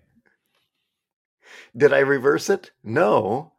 [1.77, 2.71] Did I reverse it?
[2.85, 3.54] No,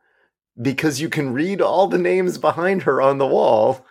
[0.61, 3.85] because you can read all the names behind her on the wall.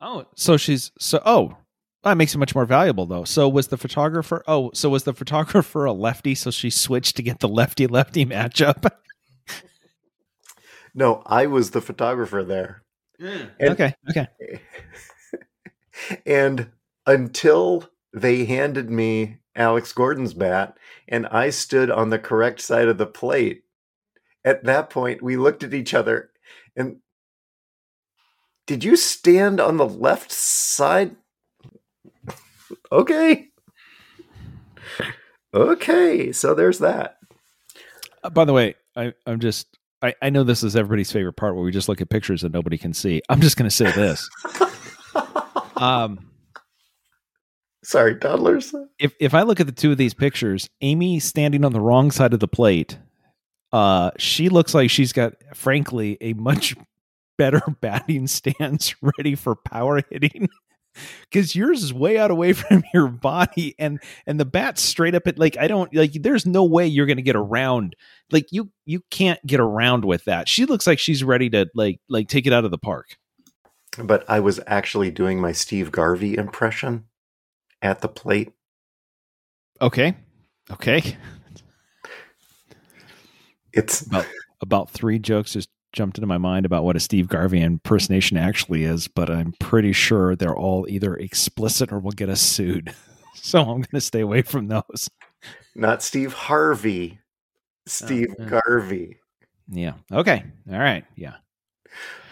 [0.00, 1.22] Oh, so she's so.
[1.24, 1.56] Oh,
[2.02, 3.24] that makes it much more valuable though.
[3.24, 4.42] So was the photographer?
[4.46, 6.34] Oh, so was the photographer a lefty?
[6.34, 8.90] So she switched to get the lefty lefty matchup.
[10.94, 12.84] No, I was the photographer there.
[13.20, 13.50] Mm.
[13.58, 13.94] And- okay.
[14.10, 14.60] Okay.
[16.26, 16.70] and
[17.04, 20.76] until they handed me Alex Gordon's bat
[21.08, 23.63] and I stood on the correct side of the plate,
[24.44, 26.30] at that point we looked at each other
[26.76, 26.98] and
[28.66, 31.16] did you stand on the left side?
[32.90, 33.48] okay.
[35.52, 37.18] Okay, so there's that.
[38.22, 39.78] Uh, by the way, I, I'm just.
[40.02, 42.52] I, I know this is everybody's favorite part where we just look at pictures that
[42.52, 43.22] nobody can see.
[43.28, 44.28] I'm just going to say this.
[45.76, 46.30] Um,
[47.82, 48.74] Sorry, toddlers.
[48.98, 52.10] if if I look at the two of these pictures, Amy standing on the wrong
[52.10, 52.98] side of the plate,
[53.74, 56.76] uh, she looks like she's got, frankly, a much
[57.38, 60.48] better batting stance ready for power hitting.
[61.22, 65.26] Because yours is way out away from your body, and and the bat's straight up
[65.26, 66.12] at like I don't like.
[66.12, 67.96] There's no way you're going to get around.
[68.30, 70.48] Like you you can't get around with that.
[70.48, 73.16] She looks like she's ready to like like take it out of the park.
[73.98, 77.06] But I was actually doing my Steve Garvey impression
[77.82, 78.52] at the plate.
[79.82, 80.14] Okay,
[80.70, 81.16] okay.
[83.74, 84.06] It's
[84.60, 88.84] about three jokes just jumped into my mind about what a Steve Garvey impersonation actually
[88.84, 92.94] is, but I'm pretty sure they're all either explicit or will get us sued.
[93.36, 95.10] So I'm going to stay away from those.
[95.74, 97.18] not Steve Harvey,
[97.84, 98.34] Steve.
[98.46, 99.18] Garvey.
[99.68, 99.94] Yeah.
[100.10, 100.44] Okay.
[100.72, 101.04] All right.
[101.14, 101.34] Yeah.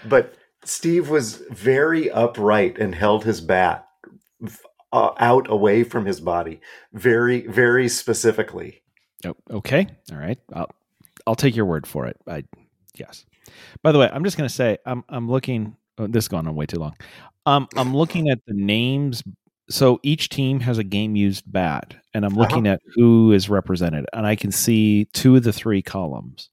[0.06, 3.88] But Steve was very upright and held his bat
[4.92, 6.62] uh, out away from his body,
[6.94, 8.82] very, very specifically.
[9.26, 9.86] Oh, okay.
[10.10, 10.38] All right.
[10.54, 10.70] I'll
[11.26, 12.16] I'll take your word for it.
[12.26, 12.44] I
[12.94, 13.24] yes.
[13.82, 15.76] By the way, I'm just going to say I'm I'm looking.
[15.98, 16.94] Oh, this has gone on way too long.
[17.44, 19.22] Um, I'm looking at the names.
[19.70, 24.06] So each team has a game used bat, and I'm looking at who is represented,
[24.12, 26.50] and I can see two of the three columns,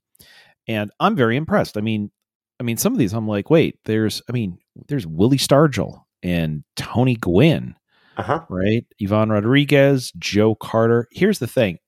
[0.68, 1.76] and I'm very impressed.
[1.78, 2.12] I mean,
[2.60, 6.64] I mean, some of these I'm like, wait, there's, I mean, there's Willie Stargell and
[6.76, 7.76] Tony Gwynn
[8.16, 8.46] Uh huh.
[8.48, 8.86] right?
[9.02, 11.08] Ivan Rodriguez, Joe Carter.
[11.12, 11.80] Here's the thing.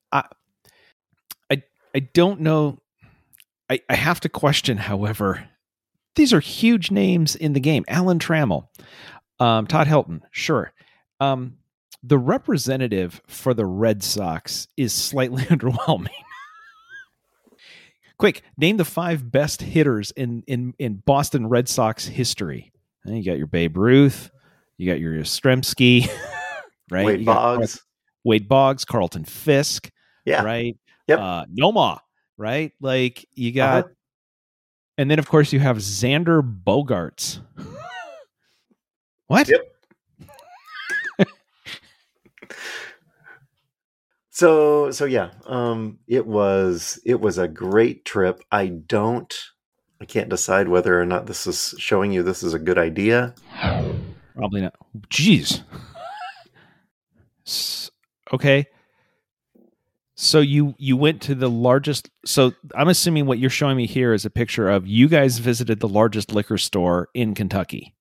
[1.94, 2.78] I don't know.
[3.70, 5.48] I, I have to question, however,
[6.16, 7.84] these are huge names in the game.
[7.88, 8.68] Alan Trammell,
[9.40, 10.72] um, Todd Helton, sure.
[11.20, 11.56] Um,
[12.02, 16.08] the representative for the Red Sox is slightly underwhelming.
[18.18, 22.72] Quick, name the five best hitters in in in Boston Red Sox history.
[23.04, 24.30] And you got your Babe Ruth,
[24.76, 26.08] you got your Yastrzemski,
[26.90, 27.04] right?
[27.04, 27.82] Wade Boggs.
[28.22, 29.90] Wade Boggs, Carlton Fisk,
[30.24, 30.44] Yeah.
[30.44, 30.76] right?
[31.08, 31.18] Yep.
[31.18, 32.00] Uh, Nomar,
[32.36, 32.72] right?
[32.80, 33.92] Like you got, Uh-huh.
[34.98, 37.40] and then of course you have Xander Bogaerts.
[39.26, 39.48] what?
[39.48, 39.60] Yep.
[44.34, 48.40] So so yeah, um, it was it was a great trip.
[48.50, 49.32] I don't,
[50.00, 53.34] I can't decide whether or not this is showing you this is a good idea.
[54.34, 54.74] Probably not.
[55.10, 55.62] Jeez.
[58.32, 58.66] Okay.
[60.22, 62.08] So you you went to the largest.
[62.24, 65.80] So I'm assuming what you're showing me here is a picture of you guys visited
[65.80, 67.96] the largest liquor store in Kentucky.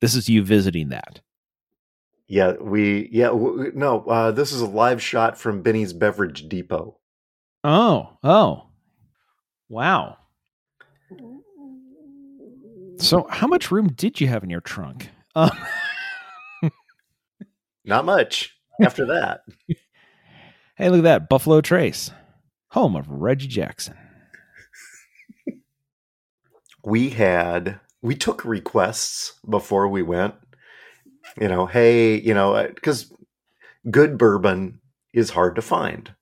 [0.00, 1.20] This is you visiting that.
[2.26, 4.00] Yeah, we yeah w- no.
[4.00, 6.98] Uh, this is a live shot from Benny's Beverage Depot.
[7.62, 8.66] Oh, oh,
[9.68, 10.16] wow.
[12.96, 15.10] So how much room did you have in your trunk?
[15.36, 15.52] Um,
[17.84, 19.42] Not much after that.
[20.76, 22.10] hey, look at that Buffalo Trace,
[22.70, 23.96] home of Reggie Jackson.
[26.84, 30.34] we had we took requests before we went
[31.40, 33.12] you know hey you know uh, because
[33.90, 34.80] good bourbon
[35.12, 36.14] is hard to find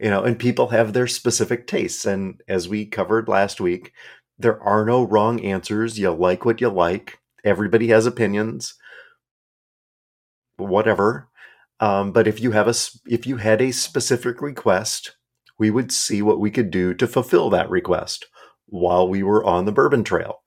[0.00, 2.04] you know and people have their specific tastes.
[2.04, 3.92] And as we covered last week
[4.38, 5.98] there are no wrong answers.
[5.98, 7.18] You like what you like.
[7.42, 8.74] Everybody has opinions.
[10.58, 11.28] Whatever
[11.80, 12.74] um, but if you have a
[13.06, 15.16] if you had a specific request
[15.58, 18.26] we would see what we could do to fulfill that request
[18.66, 20.42] while we were on the bourbon trail.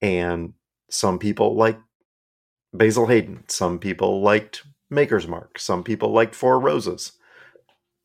[0.00, 0.54] And
[0.88, 1.82] some people liked
[2.72, 3.44] basil hayden.
[3.48, 5.58] Some people liked maker's mark.
[5.58, 7.12] Some people liked four roses.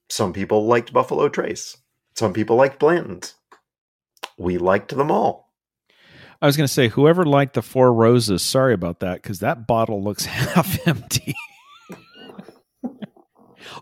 [0.09, 1.77] Some people liked buffalo trace.
[2.15, 3.35] Some people liked blanton's.
[4.37, 5.53] We liked them all.
[6.41, 9.65] I was going to say, whoever liked the Four Roses, sorry about that, because that
[9.65, 11.33] bottle looks half empty.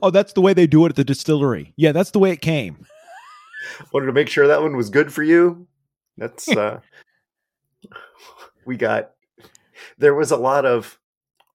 [0.01, 1.73] Oh, that's the way they do it at the distillery.
[1.75, 2.85] Yeah, that's the way it came.
[3.93, 5.67] wanted to make sure that one was good for you
[6.17, 6.79] that's uh
[8.65, 9.11] we got
[9.97, 10.99] there was a lot of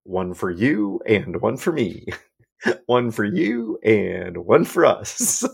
[0.04, 2.06] one for you and one for me
[2.86, 5.44] one for you and one for us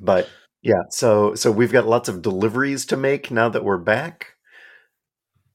[0.00, 0.28] but
[0.62, 4.36] yeah so so we've got lots of deliveries to make now that we're back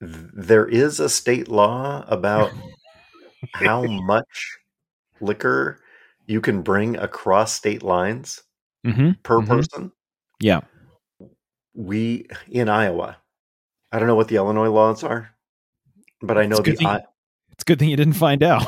[0.02, 2.52] there is a state law about
[3.54, 4.58] how much
[5.22, 5.80] liquor
[6.28, 8.42] you can bring across state lines
[8.86, 9.12] Mm-hmm.
[9.24, 9.48] per Mhm.
[9.48, 9.92] person
[10.40, 10.62] Yeah.
[11.74, 13.18] we in Iowa.
[13.92, 15.32] I don't know what the Illinois laws are,
[16.22, 17.02] but I know It's the thing- I,
[17.52, 18.68] It's good thing you didn't find out.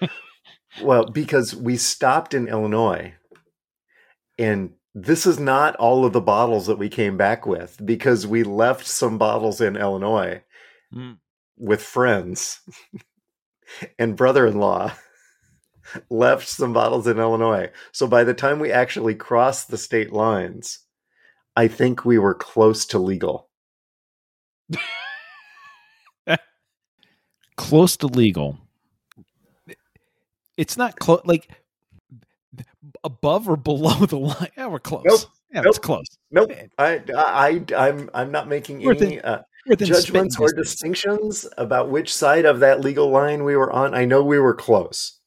[0.82, 3.14] well because we stopped in Illinois,
[4.38, 8.42] and this is not all of the bottles that we came back with because we
[8.42, 10.42] left some bottles in Illinois
[10.94, 11.18] Mm.
[11.56, 12.60] with friends
[13.98, 14.92] and brother-in-law
[16.10, 17.70] left some bottles in Illinois.
[17.92, 20.80] So by the time we actually crossed the state lines,
[21.56, 23.48] I think we were close to legal.
[27.56, 28.58] close to legal.
[30.56, 31.48] It's not close, like
[33.04, 34.48] above or below the line.
[34.56, 35.04] Yeah, we're close.
[35.04, 35.20] Nope.
[35.52, 36.06] Yeah, it's close.
[36.30, 36.52] Nope.
[36.78, 39.40] I, I, I'm, I'm not making We're any uh,
[39.76, 43.94] judgments or distinctions about which side of that legal line we were on.
[43.94, 45.20] I know we were close,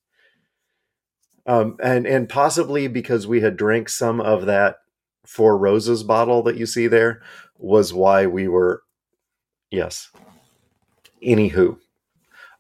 [1.46, 4.78] um, and and possibly because we had drank some of that
[5.26, 7.22] Four Roses bottle that you see there
[7.58, 8.84] was why we were.
[9.72, 10.12] Yes.
[11.24, 11.78] Anywho,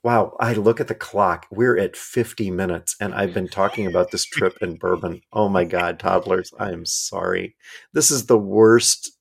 [0.02, 0.36] wow!
[0.40, 1.46] I look at the clock.
[1.52, 5.22] We're at 50 minutes, and I've been talking about this trip in bourbon.
[5.32, 6.52] Oh my god, toddlers!
[6.58, 7.56] I am sorry.
[7.94, 9.16] This is the worst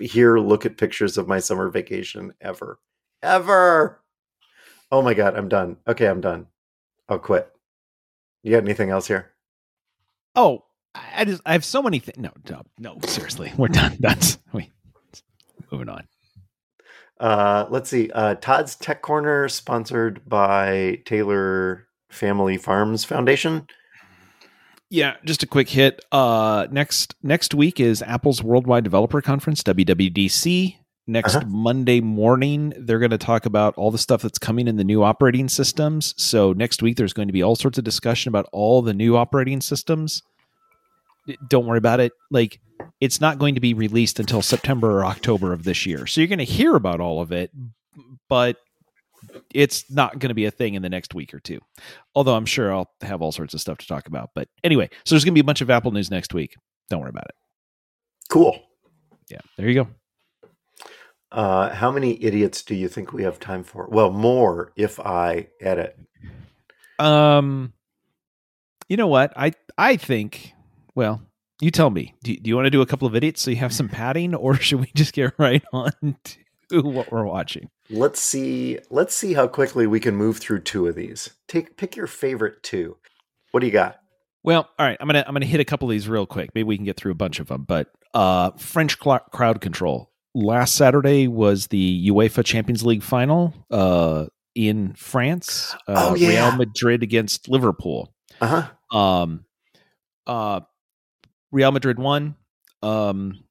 [0.00, 2.78] here look at pictures of my summer vacation ever
[3.22, 4.02] ever
[4.92, 6.46] oh my god i'm done okay i'm done
[7.08, 7.50] i'll quit
[8.46, 9.32] you got anything else here
[10.38, 12.18] Oh, I just I have so many things.
[12.18, 12.98] No, no, no.
[13.06, 13.96] Seriously, we're done.
[14.00, 14.70] That's wait.
[15.72, 16.06] Moving on.
[17.18, 23.66] uh let's see uh todd's tech corner sponsored by taylor family farms foundation
[24.90, 26.04] Yeah, just a quick hit.
[26.12, 30.76] Uh, next next week is Apple's Worldwide Developer Conference (WWDC).
[31.06, 31.46] Next Uh-huh.
[31.48, 35.04] Monday morning, they're going to talk about all the stuff that's coming in the new
[35.04, 36.14] operating systems.
[36.16, 39.16] So next week, there's going to be all sorts of discussion about all the new
[39.16, 40.22] operating systems.
[41.48, 42.12] Don't worry about it.
[42.30, 42.60] Like
[43.00, 46.06] it's not going to be released until September or October of this year.
[46.06, 47.50] So you're going to hear about all of it,
[48.28, 48.56] but
[49.52, 51.60] it's not going to be a thing in the next week or two.
[52.14, 54.30] Although I'm sure I'll have all sorts of stuff to talk about.
[54.34, 56.54] But anyway, so there's going to be a bunch of Apple news next week.
[56.90, 57.34] Don't worry about it.
[58.28, 58.60] cool
[59.30, 59.88] Yeah, there you go.
[61.36, 65.46] Uh how many idiots do you think we have time for well more if i
[65.60, 65.96] edit
[66.98, 67.72] Um,
[68.88, 69.32] you know what?
[69.36, 70.52] I I think.
[70.94, 71.20] Well,
[71.60, 72.14] you tell me.
[72.22, 74.34] Do, do you want to do a couple of idiots so you have some padding,
[74.34, 76.16] or should we just get right on
[76.70, 77.68] to what we're watching?
[77.90, 78.78] Let's see.
[78.90, 81.30] Let's see how quickly we can move through two of these.
[81.48, 82.96] Take pick your favorite two.
[83.50, 83.98] What do you got?
[84.42, 84.96] Well, all right.
[84.98, 86.54] I'm gonna I'm gonna hit a couple of these real quick.
[86.54, 87.64] Maybe we can get through a bunch of them.
[87.64, 90.10] But uh, French cl- crowd control.
[90.36, 95.74] Last Saturday was the UEFA Champions League final uh, in France.
[95.88, 96.28] Uh, Oh, yeah.
[96.28, 98.12] Real Madrid against Liverpool.
[98.38, 98.96] Uh huh.
[98.98, 99.46] Um,
[100.26, 100.60] uh,
[101.52, 102.34] Real Madrid won.
[102.82, 103.42] Um,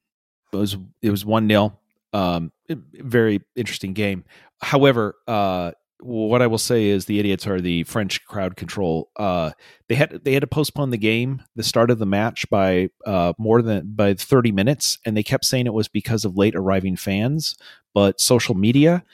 [0.52, 1.76] it was it was one 0
[2.12, 4.24] Um, very interesting game.
[4.60, 9.10] However, uh, what I will say is the idiots are the French crowd control.
[9.16, 9.52] Uh,
[9.88, 13.32] they had they had to postpone the game, the start of the match by uh
[13.38, 16.96] more than by thirty minutes, and they kept saying it was because of late arriving
[16.96, 17.56] fans.
[17.94, 19.04] But social media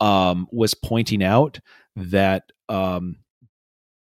[0.00, 1.60] um was pointing out
[1.96, 3.16] that um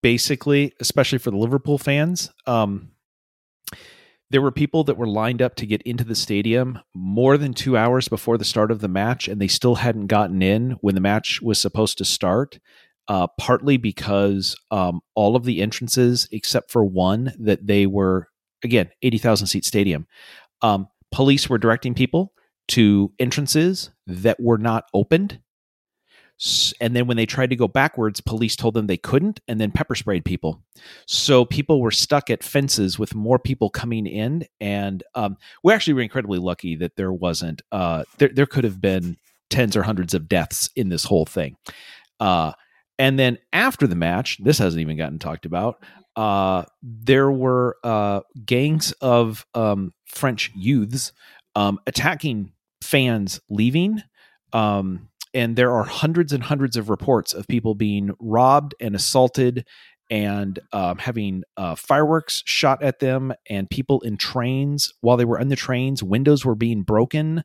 [0.03, 2.91] basically, especially for the Liverpool fans, um,
[4.33, 7.77] there were people that were lined up to get into the stadium more than two
[7.77, 11.01] hours before the start of the match, and they still hadn't gotten in when the
[11.01, 12.59] match was supposed to start.
[13.07, 18.27] Uh, partly because um, all of the entrances, except for one, that they were
[18.63, 20.07] again eighty thousand seat stadium,
[20.63, 22.33] um, police were directing people
[22.69, 25.41] to entrances that were not opened.
[26.81, 29.71] And then when they tried to go backwards, police told them they couldn't, and then
[29.71, 30.61] pepper sprayed people.
[31.05, 35.93] So people were stuck at fences with more people coming in, and um, we actually
[35.93, 37.61] were incredibly lucky that there wasn't.
[37.71, 39.17] Uh, there, there could have been
[39.49, 41.55] tens or hundreds of deaths in this whole thing.
[42.19, 42.53] Uh,
[42.99, 45.83] and then after the match, this hasn't even gotten talked about.
[46.15, 51.11] Uh, there were uh, gangs of um, French youths
[51.55, 54.01] um, attacking fans leaving.
[54.51, 59.65] Um, and there are hundreds and hundreds of reports of people being robbed and assaulted
[60.09, 65.39] and um, having uh, fireworks shot at them and people in trains while they were
[65.39, 67.43] in the trains windows were being broken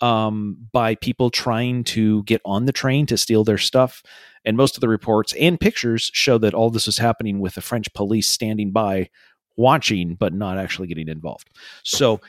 [0.00, 4.02] um, by people trying to get on the train to steal their stuff.
[4.44, 7.62] And most of the reports and pictures show that all this was happening with the
[7.62, 9.08] french police standing by
[9.56, 11.48] watching but not actually getting involved.
[11.82, 12.20] So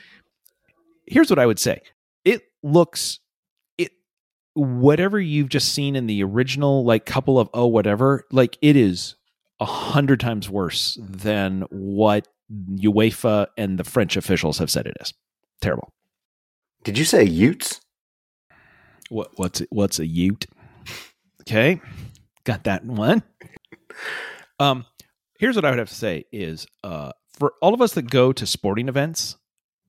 [1.06, 1.82] here's what i would say.
[2.24, 3.20] It looks
[4.58, 9.14] whatever you've just seen in the original like couple of oh whatever like it is
[9.60, 15.14] a hundred times worse than what uefa and the french officials have said it is.
[15.60, 15.92] Terrible.
[16.84, 17.80] Did you say Utes?
[19.08, 20.46] what what's what's a ute?
[21.42, 21.80] Okay.
[22.44, 23.22] Got that one.
[24.60, 24.84] Um
[25.38, 28.32] here's what i would have to say is uh for all of us that go
[28.32, 29.36] to sporting events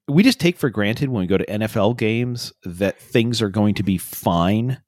[0.09, 3.75] we just take for granted when we go to nfl games that things are going
[3.75, 4.81] to be fine.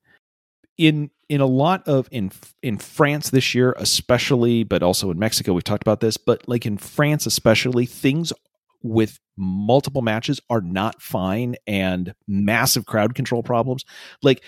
[0.78, 2.32] In in a lot of in
[2.63, 6.65] in france this year especially but also in mexico we've talked about this but like
[6.65, 8.34] in france especially things
[8.82, 13.86] with multiple matches are not fine and massive crowd control problems.
[14.22, 14.43] Like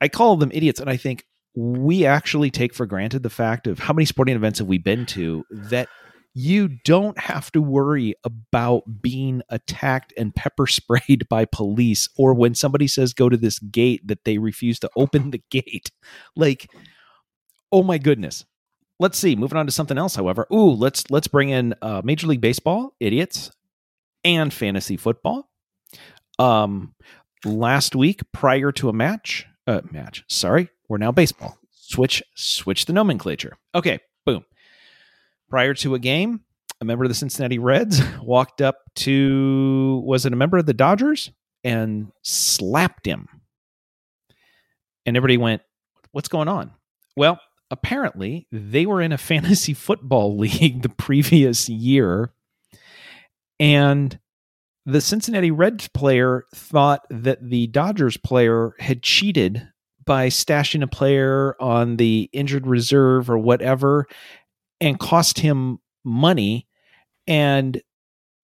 [0.00, 1.24] i call them idiots and i think
[1.54, 5.04] we actually take for granted the fact of how many sporting events have we been
[5.06, 5.88] to that
[6.34, 12.54] you don't have to worry about being attacked and pepper sprayed by police or when
[12.54, 15.90] somebody says go to this gate that they refuse to open the gate.
[16.34, 16.70] Like
[17.70, 18.44] oh my goodness.
[18.98, 20.46] Let's see moving on to something else however.
[20.52, 23.50] Ooh let's let's bring in uh, major league baseball idiots
[24.24, 25.50] and fantasy football.
[26.38, 26.94] Um
[27.44, 31.58] last week prior to a match uh match sorry we're now baseball.
[31.70, 33.56] Switch switch the nomenclature.
[33.74, 34.00] Okay
[35.52, 36.40] prior to a game
[36.80, 40.74] a member of the cincinnati reds walked up to was it a member of the
[40.74, 41.30] dodgers?
[41.62, 43.28] And slapped him.
[45.06, 45.62] And everybody went
[46.10, 46.72] what's going on?
[47.16, 47.38] Well
[47.70, 52.32] apparently they were in a fantasy football league the previous year.
[53.60, 54.18] And
[54.86, 59.68] the Cincinnati Reds player thought that the Dodgers player had cheated
[60.04, 64.08] by stashing a player on the injured reserve or whatever
[64.82, 66.66] and cost him money
[67.26, 67.80] and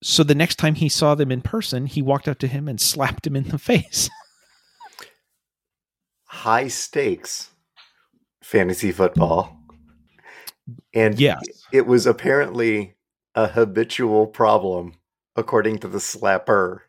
[0.03, 2.81] so the next time he saw them in person he walked up to him and
[2.81, 4.09] slapped him in the face
[6.25, 7.51] High stakes
[8.43, 9.59] fantasy football.
[10.95, 12.95] And yes it was apparently
[13.35, 14.95] a habitual problem,
[15.37, 16.81] according to the slapper.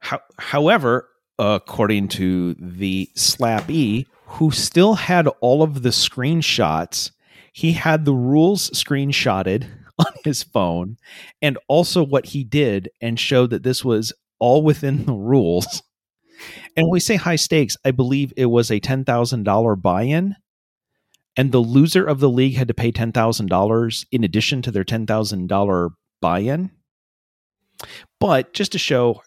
[0.00, 7.10] How, however, according to the slappee, who still had all of the screenshots,
[7.52, 9.66] he had the rules screenshotted
[9.98, 10.96] on his phone
[11.42, 15.82] and also what he did and showed that this was all within the rules.
[16.76, 20.36] And when we say high stakes, I believe it was a $10,000 buy in.
[21.36, 25.90] and the loser of the league had to pay $10,000 in addition to their $10,000
[26.20, 26.70] buy in.
[28.20, 29.22] But just to show,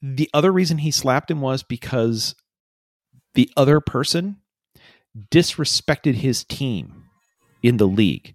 [0.00, 2.34] the other reason he slapped him was because
[3.34, 4.36] the other person
[5.30, 7.04] disrespected his team
[7.62, 8.34] in the league.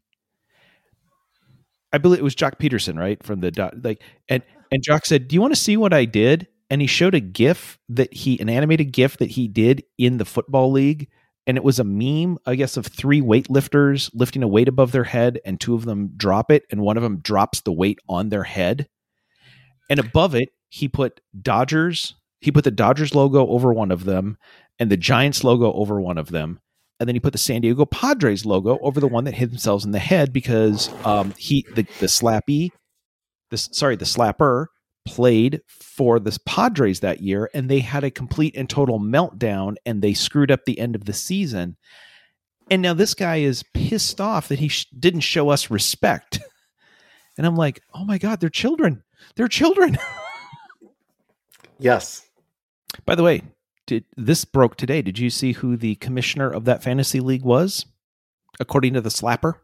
[1.93, 3.23] I believe it was Joc Pederson, right?
[3.23, 6.47] From the like, and and Joc said, "Do you want to see what I did?"
[6.69, 10.25] And he showed a GIF that he, an animated GIF that he did in the
[10.25, 11.07] football league,
[11.47, 15.03] and it was a meme, I guess, of three weightlifters lifting a weight above their
[15.03, 18.29] head, and two of them drop it, and one of them drops the weight on
[18.29, 18.89] their head,
[19.89, 22.15] and above it, he put Dodgers.
[22.45, 24.37] He put the Dodgers logo over one of them,
[24.77, 26.59] and the Giants logo over one of them,
[26.99, 29.83] and then he put the San Diego Padres logo over the one that hit themselves
[29.83, 32.69] in the head because um, he the the slappy,
[33.49, 34.67] the sorry the slapper
[35.07, 40.03] played for the Padres that year, and they had a complete and total meltdown, and
[40.03, 41.77] they screwed up the end of the season.
[42.69, 46.39] And now this guy is pissed off that he sh- didn't show us respect.
[47.39, 49.03] And I'm like, oh my god, they're children.
[49.35, 49.97] They're children.
[51.79, 52.21] yes.
[53.05, 53.41] By the way,
[53.87, 55.01] did this broke today?
[55.01, 57.85] Did you see who the commissioner of that fantasy league was,
[58.59, 59.55] according to the slapper?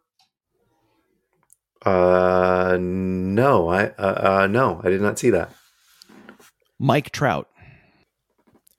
[1.83, 5.51] Uh, no, I uh, uh no, I did not see that.
[6.77, 7.47] Mike Trout,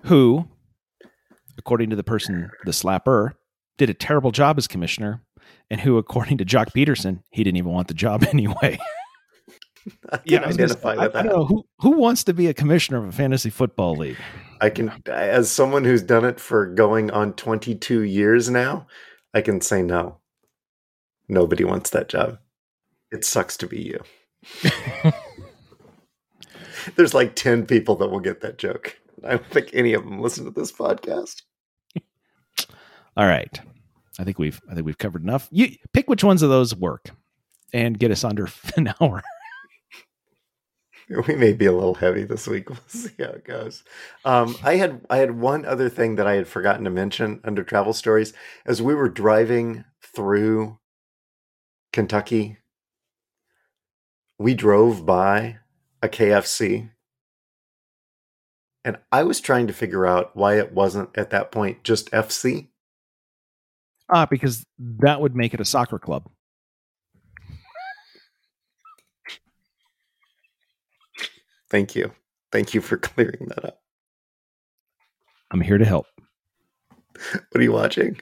[0.05, 0.49] who,
[1.59, 3.33] according to the person, the slapper,
[3.79, 5.23] did a terrible job as commissioner,
[5.71, 8.79] and who, according to Joc Pederson, he didn't even want the job anyway.
[10.25, 13.13] Yeah, identify I, I, don't know who who wants to be a commissioner of a
[13.13, 14.19] fantasy football league.
[14.61, 18.87] I can, as someone who's done it for going on 22 years now,
[19.35, 20.19] I can say no.
[21.29, 22.39] Nobody wants that job.
[23.11, 24.01] It sucks to be you.
[26.97, 28.99] There's like 10 people that will get that joke.
[29.25, 31.43] I don't think any of them listen to this podcast.
[33.17, 33.61] All right.
[34.19, 35.49] I think we've I think we've covered enough.
[35.51, 37.11] You pick which ones of those work
[37.73, 39.23] and get us under an hour.
[41.29, 42.69] we may be a little heavy this week.
[42.71, 43.85] We'll see how it goes.
[44.25, 47.63] Um, I had I had one other thing that I had forgotten to mention under
[47.63, 48.33] travel stories
[48.65, 49.85] as we were driving
[50.15, 50.79] through
[51.93, 52.59] Kentucky.
[54.39, 55.59] We drove by
[56.03, 56.91] a KFC,
[58.85, 62.69] and I was trying to figure out why it wasn't at that point just FC.
[64.11, 66.29] Ah, because that would make it a soccer club.
[71.73, 72.13] Thank you.
[72.53, 73.79] Thank you for clearing that up.
[75.51, 76.07] I'm here to help.
[77.51, 78.21] What are you watching?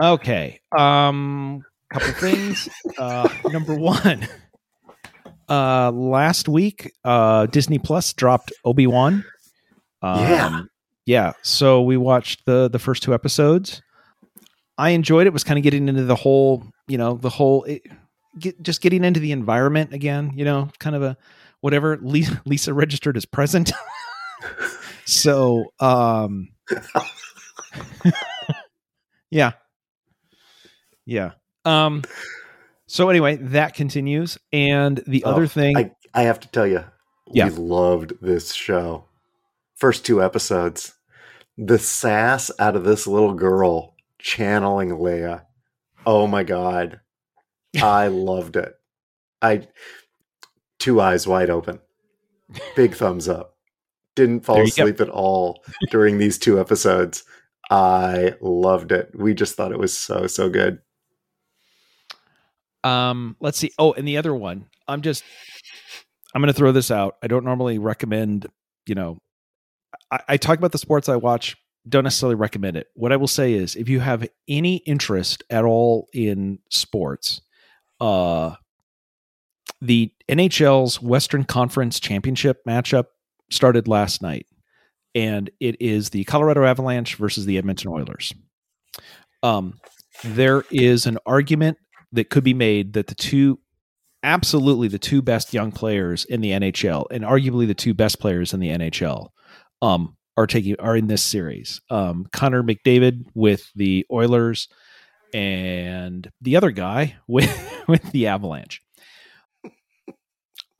[0.00, 0.60] Okay.
[0.76, 2.68] Um couple things.
[2.96, 4.28] Uh number 1.
[5.48, 9.24] Uh last week uh Disney Plus dropped Obi-Wan.
[10.02, 10.62] Um, yeah.
[11.06, 13.82] Yeah, so we watched the the first two episodes.
[14.78, 15.32] I enjoyed it.
[15.32, 17.82] Was kind of getting into the whole, you know, the whole it,
[18.38, 21.16] get, just getting into the environment again, you know, kind of a
[21.60, 23.72] whatever Lisa, Lisa registered as present.
[25.04, 26.48] so, um,
[29.30, 29.52] yeah,
[31.04, 31.32] yeah.
[31.64, 32.02] Um,
[32.86, 36.84] so anyway, that continues, and the oh, other thing I, I have to tell you,
[37.32, 37.48] yeah.
[37.48, 39.04] we loved this show.
[39.76, 40.94] First two episodes,
[41.56, 45.44] the sass out of this little girl channeling Leia.
[46.06, 47.00] Oh my god,
[47.80, 48.74] I loved it.
[49.42, 49.68] I
[50.80, 51.78] two eyes wide open.
[52.74, 53.56] Big thumbs up.
[54.16, 55.04] Didn't fall asleep go.
[55.04, 57.22] at all during these two episodes.
[57.70, 59.12] I loved it.
[59.14, 60.80] We just thought it was so so good.
[62.82, 63.70] Um, let's see.
[63.78, 64.66] Oh, and the other one.
[64.88, 65.22] I'm just
[66.34, 67.16] I'm going to throw this out.
[67.22, 68.46] I don't normally recommend,
[68.86, 69.18] you know,
[70.10, 71.56] I, I talk about the sports I watch,
[71.88, 72.88] don't necessarily recommend it.
[72.94, 77.40] What I will say is if you have any interest at all in sports,
[78.00, 78.54] uh
[79.80, 83.06] the NHL's Western Conference Championship matchup
[83.50, 84.46] started last night,
[85.14, 88.34] and it is the Colorado Avalanche versus the Edmonton Oilers.
[89.42, 89.78] Um,
[90.22, 91.78] there is an argument
[92.12, 93.58] that could be made that the two,
[94.22, 98.52] absolutely the two best young players in the NHL, and arguably the two best players
[98.52, 99.28] in the NHL,
[99.82, 101.80] um, are taking are in this series.
[101.90, 104.68] Um, Connor McDavid with the Oilers,
[105.32, 107.50] and the other guy with
[107.88, 108.82] with the Avalanche.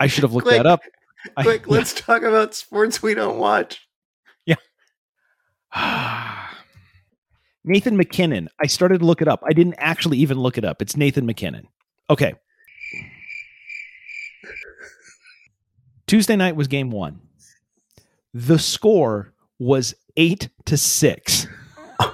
[0.00, 0.80] I should have looked quick, that up.
[1.42, 2.00] Quick, I, let's yeah.
[2.00, 3.86] talk about sports we don't watch.
[4.46, 4.56] Yeah.
[7.64, 8.48] Nathan MacKinnon.
[8.58, 9.42] I started to look it up.
[9.46, 10.80] I didn't actually even look it up.
[10.80, 11.68] It's Nathan MacKinnon.
[12.08, 12.32] Okay.
[16.06, 17.20] Tuesday night was game one.
[18.32, 21.46] The score was eight to six.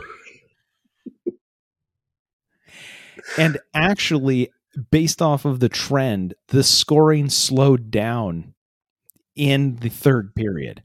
[3.39, 4.51] and actually,
[4.91, 8.55] based off of the trend, the scoring slowed down
[9.35, 10.83] in the third period.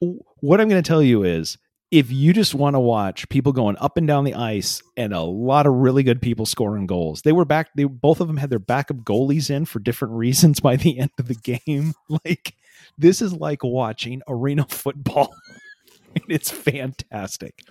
[0.00, 1.58] What I'm going to tell you is
[1.90, 5.20] if you just want to watch people going up and down the ice and a
[5.20, 7.70] lot of really good people scoring goals, they were back.
[7.74, 11.10] They both of them had their backup goalies in for different reasons by the end
[11.18, 11.94] of the game.
[12.24, 12.54] Like
[12.98, 15.32] this is like watching arena football.
[16.28, 17.62] it's fantastic.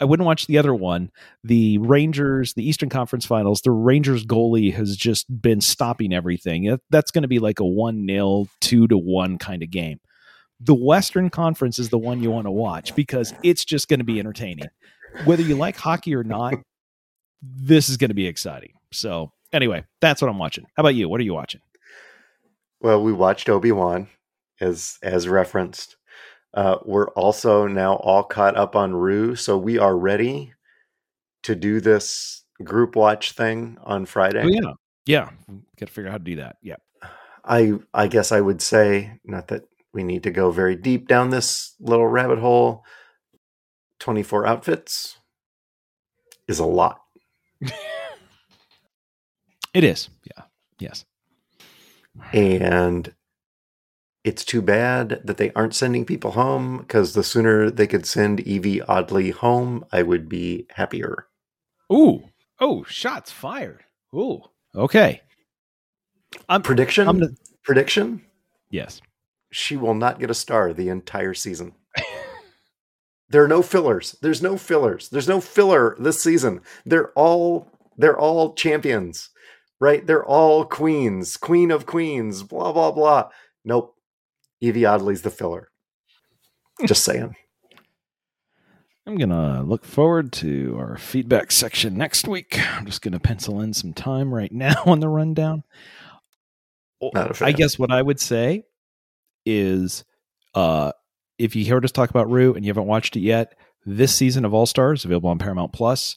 [0.00, 1.10] I wouldn't watch the other one.
[1.42, 6.78] The Rangers, the Eastern Conference Finals, the Rangers goalie has just been stopping everything.
[6.90, 10.00] That's going to be like a 1 0, 2 to 1 kind of game.
[10.60, 14.04] The Western Conference is the one you want to watch because it's just going to
[14.04, 14.68] be entertaining.
[15.24, 16.54] Whether you like hockey or not,
[17.42, 18.72] this is going to be exciting.
[18.92, 20.64] So, anyway, that's what I'm watching.
[20.76, 21.08] How about you?
[21.08, 21.60] What are you watching?
[22.80, 24.08] Well, we watched Obi Wan
[24.60, 25.96] as as referenced.
[26.54, 30.54] Uh, we're also now all caught up on Ru, so we are ready
[31.42, 34.44] to do this group watch thing on Friday.
[34.44, 34.72] Oh, yeah,
[35.04, 35.30] yeah.
[35.78, 36.56] Got to figure out how to do that.
[36.62, 36.76] Yeah.
[37.44, 41.30] I I guess I would say not that we need to go very deep down
[41.30, 42.84] this little rabbit hole.
[43.98, 45.18] Twenty four outfits
[46.48, 47.00] is a lot.
[49.74, 50.08] it is.
[50.24, 50.44] Yeah.
[50.78, 51.04] Yes.
[52.32, 53.12] And
[54.24, 58.40] it's too bad that they aren't sending people home because the sooner they could send
[58.40, 61.26] Yvie Oddly home, I would be happier.
[61.92, 62.24] Ooh.
[62.58, 63.84] Oh, shots fired.
[64.14, 64.40] Ooh.
[64.74, 65.20] Okay.
[66.48, 67.06] I'm, Prediction?
[67.06, 68.22] I'm gonna, Prediction?
[68.70, 69.02] Yes.
[69.52, 71.74] She will not get a star the entire season.
[73.28, 74.16] there are no fillers.
[74.22, 75.10] There's no fillers.
[75.10, 76.62] There's no filler this season.
[76.86, 79.30] They're all they're all champions.
[79.80, 80.06] Right?
[80.06, 83.28] They're all queens, queen of queens, blah blah blah.
[83.64, 83.93] Nope.
[84.64, 85.68] Yvie Oddly's the filler.
[86.86, 87.36] Just saying.
[89.06, 92.58] I'm going to look forward to our feedback section next week.
[92.58, 95.62] I'm just going to pencil in some time right now on the rundown.
[97.14, 98.62] I guess what I would say
[99.44, 100.04] is
[100.54, 100.92] uh,
[101.38, 104.46] if you heard us talk about Ru and you haven't watched it yet, this season
[104.46, 106.16] of All Stars available on Paramount Plus.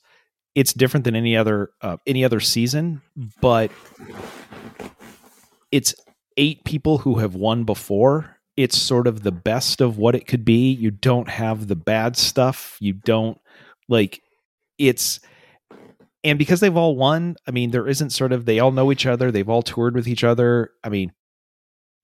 [0.56, 3.02] It's different than any other uh, any other season,
[3.42, 3.70] but
[5.72, 5.94] it's
[6.38, 10.44] eight people who have won before it's sort of the best of what it could
[10.44, 10.72] be.
[10.72, 12.76] You don't have the bad stuff.
[12.80, 13.40] You don't
[13.88, 14.22] like
[14.78, 15.20] it's
[16.24, 19.06] and because they've all won, I mean, there isn't sort of they all know each
[19.06, 19.32] other.
[19.32, 20.72] They've all toured with each other.
[20.84, 21.14] I mean,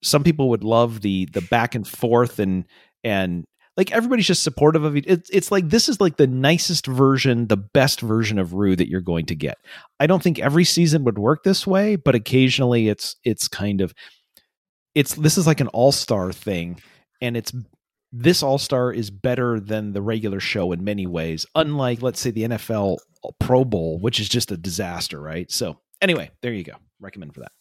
[0.04, 2.66] some people would love the the back and forth and
[3.04, 3.45] and
[3.76, 5.06] like everybody's just supportive of it.
[5.08, 8.88] It's it's like this is like the nicest version, the best version of Ru that
[8.88, 9.58] you're going to get.
[9.99, 13.93] I don't think every season would work this way, but occasionally it's it's kind of
[14.96, 16.80] it's this is like an all-star thing
[17.22, 17.52] and it's
[18.12, 22.44] this all-star is better than the regular show in many ways unlike let's say the
[22.44, 22.98] NFL
[23.39, 25.52] Pro Bowl which is just a disaster right?
[25.52, 26.74] So anyway there you go.
[27.00, 27.52] Recommend for that.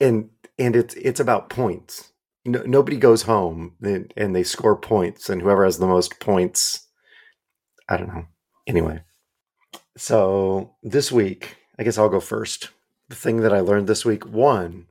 [0.00, 2.12] And and it's it's about points.
[2.44, 6.86] No, nobody goes home and, and they score points and whoever has the most points
[7.88, 8.26] I don't know.
[8.66, 9.02] Anyway.
[9.96, 12.70] So this week I guess I'll go first.
[13.08, 14.86] The thing that I learned this week one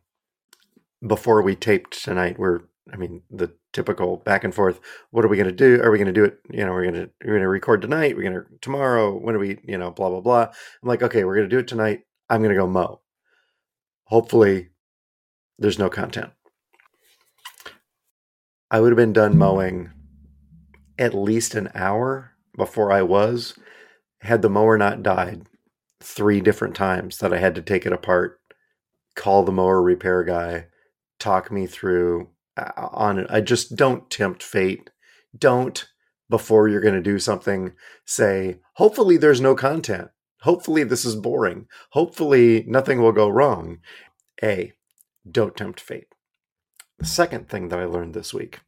[1.06, 4.80] before we taped tonight, we're I mean the typical back and forth.
[5.12, 5.82] What are we going to do?
[5.82, 6.40] Are we going to do it?
[6.50, 8.16] You know, we're going to we're going to record tonight.
[8.16, 9.18] We're going to tomorrow.
[9.18, 9.60] When are we?
[9.64, 10.44] You know, blah blah blah.
[10.44, 12.02] I'm like, okay, we're going to do it tonight.
[12.30, 13.02] I'm going to go mow.
[14.06, 14.70] Hopefully,
[15.58, 16.32] there's no content.
[18.70, 19.92] I would have been done mowing
[20.98, 23.58] at least an hour before I was.
[24.22, 25.48] Had the mower not died
[26.00, 28.40] three different times that I had to take it apart,
[29.16, 30.68] call the mower repair guy,
[31.22, 33.28] talk me through uh, on it.
[33.30, 34.90] I just don't tempt fate.
[35.38, 35.88] Don't
[36.30, 37.74] before you're going to do something
[38.06, 40.10] say, hopefully there's no content.
[40.42, 41.68] Hopefully this is boring.
[41.92, 43.80] Hopefully nothing will go wrong.
[44.44, 44.74] A,
[45.30, 46.08] don't tempt fate.
[47.00, 48.60] The second thing that I learned this week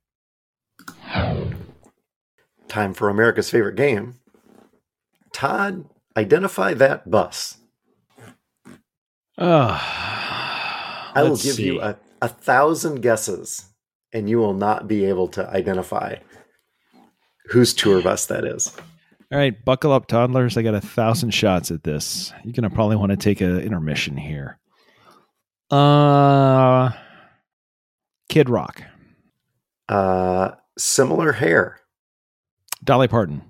[2.74, 4.20] time for America's favorite game.
[5.32, 5.86] Todd,
[6.18, 7.58] identify that bus.
[9.38, 11.66] Uh, I will give see.
[11.66, 13.66] you a a thousand guesses
[14.14, 16.16] and you will not be able to identify
[17.48, 18.74] whose tour bus that is.
[19.30, 20.56] All right, buckle up, toddlers.
[20.56, 22.32] I got a thousand shots at this.
[22.46, 24.58] You're gonna probably want to take an intermission here.
[25.70, 26.92] Uh,
[28.30, 28.84] Kid Rock.
[29.90, 31.82] Uh, similar hair.
[32.82, 33.42] Dolly Parton.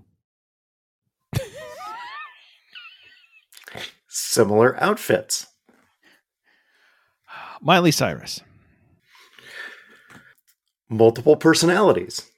[4.07, 5.45] similar outfits.
[7.61, 8.41] Miley Cyrus
[10.93, 12.29] multiple personalities.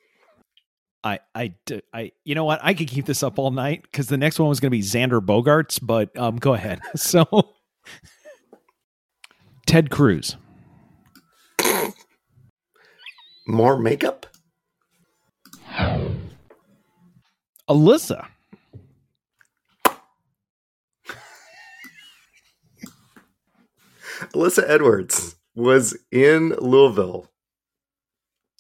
[1.04, 1.54] I, I,
[1.94, 2.60] I, you know what?
[2.64, 4.82] I could keep this up all night because the next one was going to be
[4.82, 6.80] Xander Bogaerts, but um, go ahead.
[6.96, 7.54] So,
[9.68, 10.36] Ted Cruz.
[13.48, 14.26] More makeup?
[17.70, 18.26] Alyssa.
[24.34, 27.30] Alyssa Edwards was in Louisville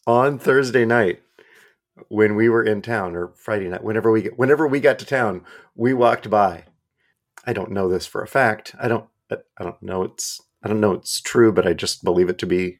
[0.07, 1.21] on Thursday night
[2.09, 5.05] when we were in town or Friday night whenever we get, whenever we got to
[5.05, 5.43] town
[5.75, 6.65] we walked by.
[7.45, 8.75] I don't know this for a fact.
[8.79, 12.29] I don't I don't know it's I don't know it's true but I just believe
[12.29, 12.79] it to be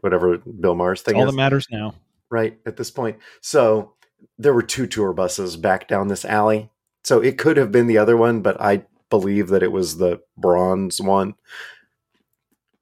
[0.00, 1.30] whatever Bill Maher's thing all is.
[1.30, 1.94] that matters now.
[2.30, 3.18] Right at this point.
[3.40, 3.94] So
[4.38, 6.70] there were two tour buses back down this alley.
[7.04, 10.20] So it could have been the other one but I believe that it was the
[10.36, 11.34] bronze one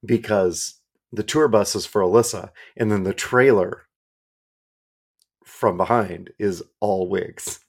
[0.04, 0.77] because
[1.12, 3.86] the tour bus is for Alyssa, and then the trailer
[5.44, 7.60] from behind is all wigs.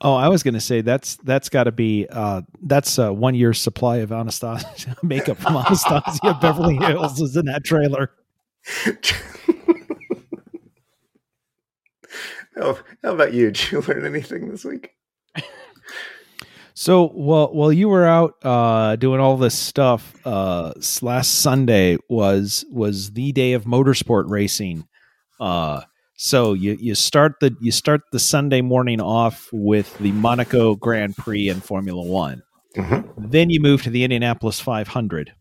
[0.00, 3.34] Oh, I was going to say that's that's got to be uh, that's a one
[3.34, 8.12] year supply of Anastasia makeup from Anastasia Beverly Hills is in that trailer.
[12.56, 13.50] oh, how about you?
[13.50, 14.94] Did you learn anything this week?
[16.78, 22.64] So while while you were out uh, doing all this stuff, uh, last Sunday was
[22.70, 24.86] was the day of motorsport racing.
[25.40, 25.80] Uh,
[26.14, 31.16] so you you start the you start the Sunday morning off with the Monaco Grand
[31.16, 32.44] Prix and Formula One.
[32.76, 33.26] Mm-hmm.
[33.28, 35.32] Then you move to the Indianapolis 500,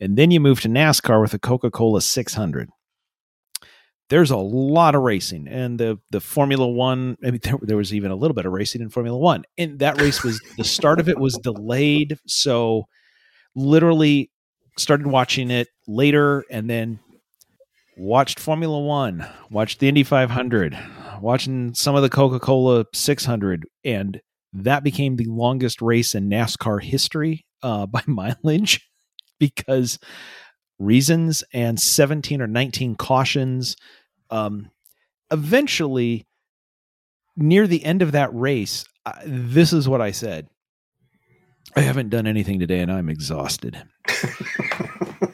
[0.00, 2.70] and then you move to NASCAR with the Coca Cola 600
[4.10, 7.94] there's a lot of racing and the the formula one I mean, there, there, was
[7.94, 11.00] even a little bit of racing in formula one and that race was the start
[11.00, 12.84] of it was delayed so
[13.54, 14.30] literally
[14.76, 16.98] started watching it later and then
[17.96, 20.76] watched formula one watched the indy 500
[21.20, 24.20] watching some of the coca-cola 600 and
[24.52, 28.88] that became the longest race in nascar history uh, by mileage
[29.38, 29.98] because
[30.80, 33.76] reasons and 17 or 19 cautions
[34.30, 34.70] um,
[35.30, 36.26] eventually,
[37.36, 40.48] near the end of that race, uh, this is what I said.
[41.76, 43.80] I haven't done anything today and I'm exhausted.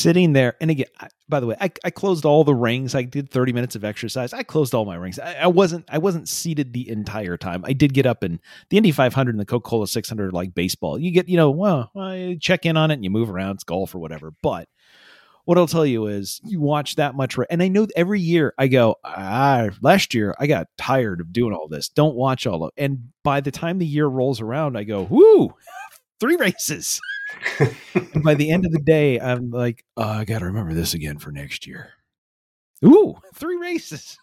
[0.00, 2.94] Sitting there, and again, I, by the way, I, I, closed all the rings.
[2.94, 4.32] I did 30 minutes of exercise.
[4.32, 5.18] I closed all my rings.
[5.18, 7.64] I, I, wasn't I wasn't seated the entire time.
[7.64, 8.38] I did get up and
[8.70, 10.98] the Indy 500 and the Coca Cola 600 like baseball.
[10.98, 13.56] You get you know well, well you check in on it and you move around.
[13.56, 14.32] It's golf or whatever.
[14.42, 14.68] But
[15.48, 18.68] what I'll tell you is you watch that much, and I know every year I
[18.68, 21.88] go, ah, last year I got tired of doing all this.
[21.88, 22.70] Don't watch all of.
[22.76, 25.54] And by the time the year rolls around, I go, whoo,
[26.20, 27.00] three races.
[27.94, 30.94] And by the end of the day, I'm like, oh, I got to remember this
[30.94, 31.90] again for next year.
[32.84, 34.18] Ooh, three races.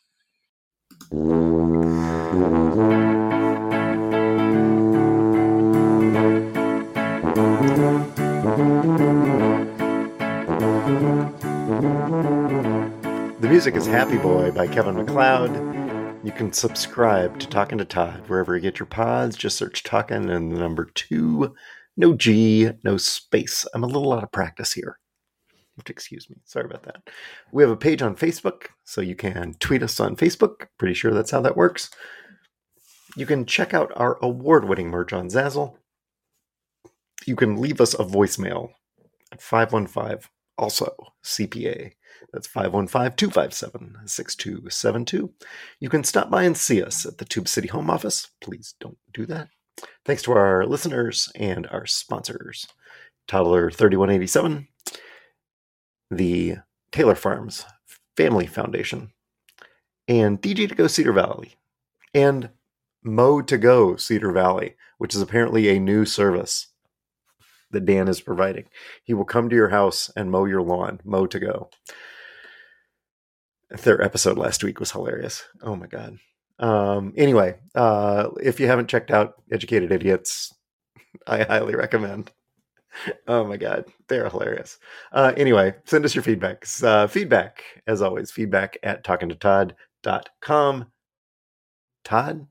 [13.45, 15.51] The music is Happy Boy by Kevin MacLeod.
[16.23, 19.35] You can subscribe to Talking to Todd wherever you get your pods.
[19.35, 21.53] Just search Talking and the number two
[21.97, 23.65] no G, no space.
[23.73, 24.99] I'm a little out of practice here.
[25.87, 26.37] Excuse me.
[26.45, 27.09] Sorry about that.
[27.51, 30.67] We have a page on Facebook, so you can tweet us on Facebook.
[30.77, 31.89] Pretty sure that's how that works.
[33.17, 35.75] You can check out our award winning merch on Zazzle.
[37.25, 38.69] You can leave us a voicemail
[39.31, 41.91] at 515 also CPA.
[42.31, 45.33] That's 515 257 6272.
[45.79, 48.29] You can stop by and see us at the Tube City Home Office.
[48.41, 49.49] Please don't do that.
[50.05, 52.67] Thanks to our listeners and our sponsors
[53.27, 54.67] Toddler 3187,
[56.11, 56.55] the
[56.91, 57.65] Taylor Farms
[58.15, 59.11] Family Foundation,
[60.07, 61.55] and DG to Go Cedar Valley,
[62.13, 62.49] and
[63.03, 66.67] Mow to Go Cedar Valley, which is apparently a new service
[67.71, 68.65] that Dan is providing.
[69.03, 71.69] He will come to your house and mow your lawn, Mow to Go.
[73.69, 75.43] Their episode last week was hilarious.
[75.61, 76.19] Oh my God.
[76.59, 80.53] Um, anyway, uh, if you haven't checked out Educated Idiots,
[81.27, 82.31] I highly recommend.
[83.27, 84.79] Oh my god, they're hilarious.
[85.11, 86.65] Uh, anyway, send us your feedback.
[86.81, 90.85] Uh, feedback, as always, feedback at talkingtotodd.com.
[92.05, 92.47] Todd?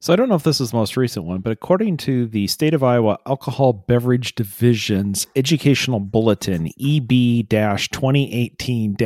[0.00, 2.46] So I don't know if this is the most recent one, but according to the
[2.46, 8.96] State of Iowa Alcohol Beverage Division's Educational Bulletin EB 2018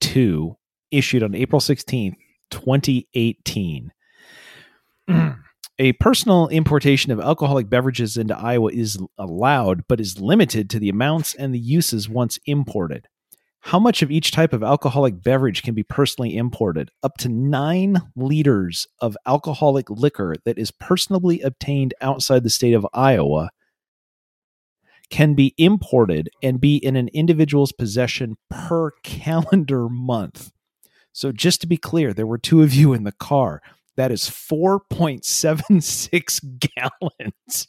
[0.00, 0.56] 02,
[0.90, 2.14] issued on April 16th,
[2.50, 3.92] 2018.
[5.08, 5.38] Mm.
[5.80, 10.88] A personal importation of alcoholic beverages into Iowa is allowed, but is limited to the
[10.88, 13.06] amounts and the uses once imported.
[13.60, 16.90] How much of each type of alcoholic beverage can be personally imported?
[17.02, 22.86] Up to nine liters of alcoholic liquor that is personally obtained outside the state of
[22.94, 23.50] Iowa
[25.10, 30.50] can be imported and be in an individual's possession per calendar month.
[31.12, 33.62] So, just to be clear, there were two of you in the car.
[33.96, 37.68] That is 4.76 gallons.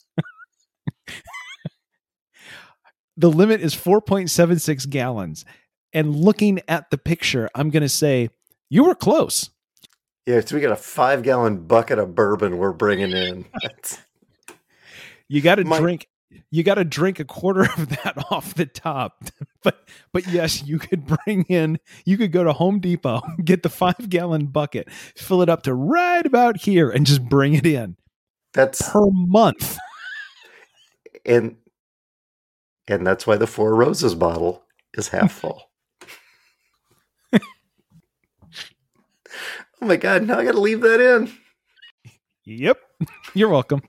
[3.17, 5.45] the limit is 4.76 gallons.
[5.91, 8.29] And looking at the picture, I'm going to say,
[8.69, 9.49] you were close.
[10.27, 13.45] Yeah, so we got a five gallon bucket of bourbon we're bringing in.
[15.27, 16.07] you got to drink
[16.51, 19.23] you got to drink a quarter of that off the top.
[19.63, 23.69] but but yes, you could bring in you could go to Home Depot, get the
[23.69, 27.97] 5 gallon bucket, fill it up to right about here and just bring it in.
[28.53, 29.77] That's per month.
[31.25, 31.55] And
[32.87, 34.63] and that's why the Four Roses bottle
[34.95, 35.69] is half full.
[37.33, 37.39] oh
[39.81, 41.31] my god, now I got to leave that in.
[42.45, 42.79] Yep.
[43.35, 43.83] You're welcome.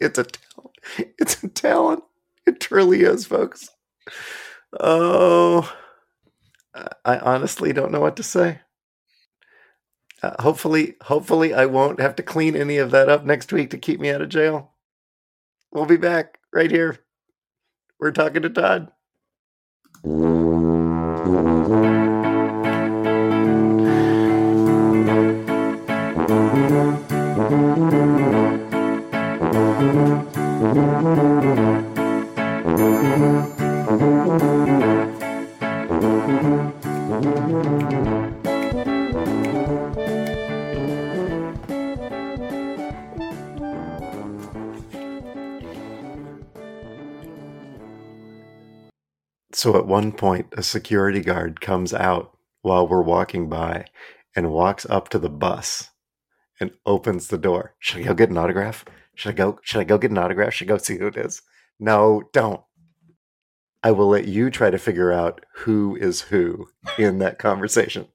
[0.00, 0.76] It's a talent.
[1.18, 2.04] It's a talent.
[2.46, 3.68] It truly is, folks.
[4.78, 5.72] Oh,
[7.04, 8.60] I honestly don't know what to say.
[10.22, 13.78] Uh, hopefully, hopefully, I won't have to clean any of that up next week to
[13.78, 14.72] keep me out of jail.
[15.72, 16.98] We'll be back right here.
[18.00, 18.92] We're talking to Todd.
[49.56, 53.86] So at one point, a security guard comes out while we're walking by
[54.36, 55.88] and walks up to the bus
[56.60, 57.74] and opens the door.
[57.78, 58.84] Should I go get an autograph?
[59.14, 59.58] Should I go?
[59.62, 60.52] Should I go get an autograph?
[60.52, 61.40] Should I go see who it is?
[61.80, 62.60] No, don't.
[63.82, 68.08] I will let you try to figure out who is who in that conversation.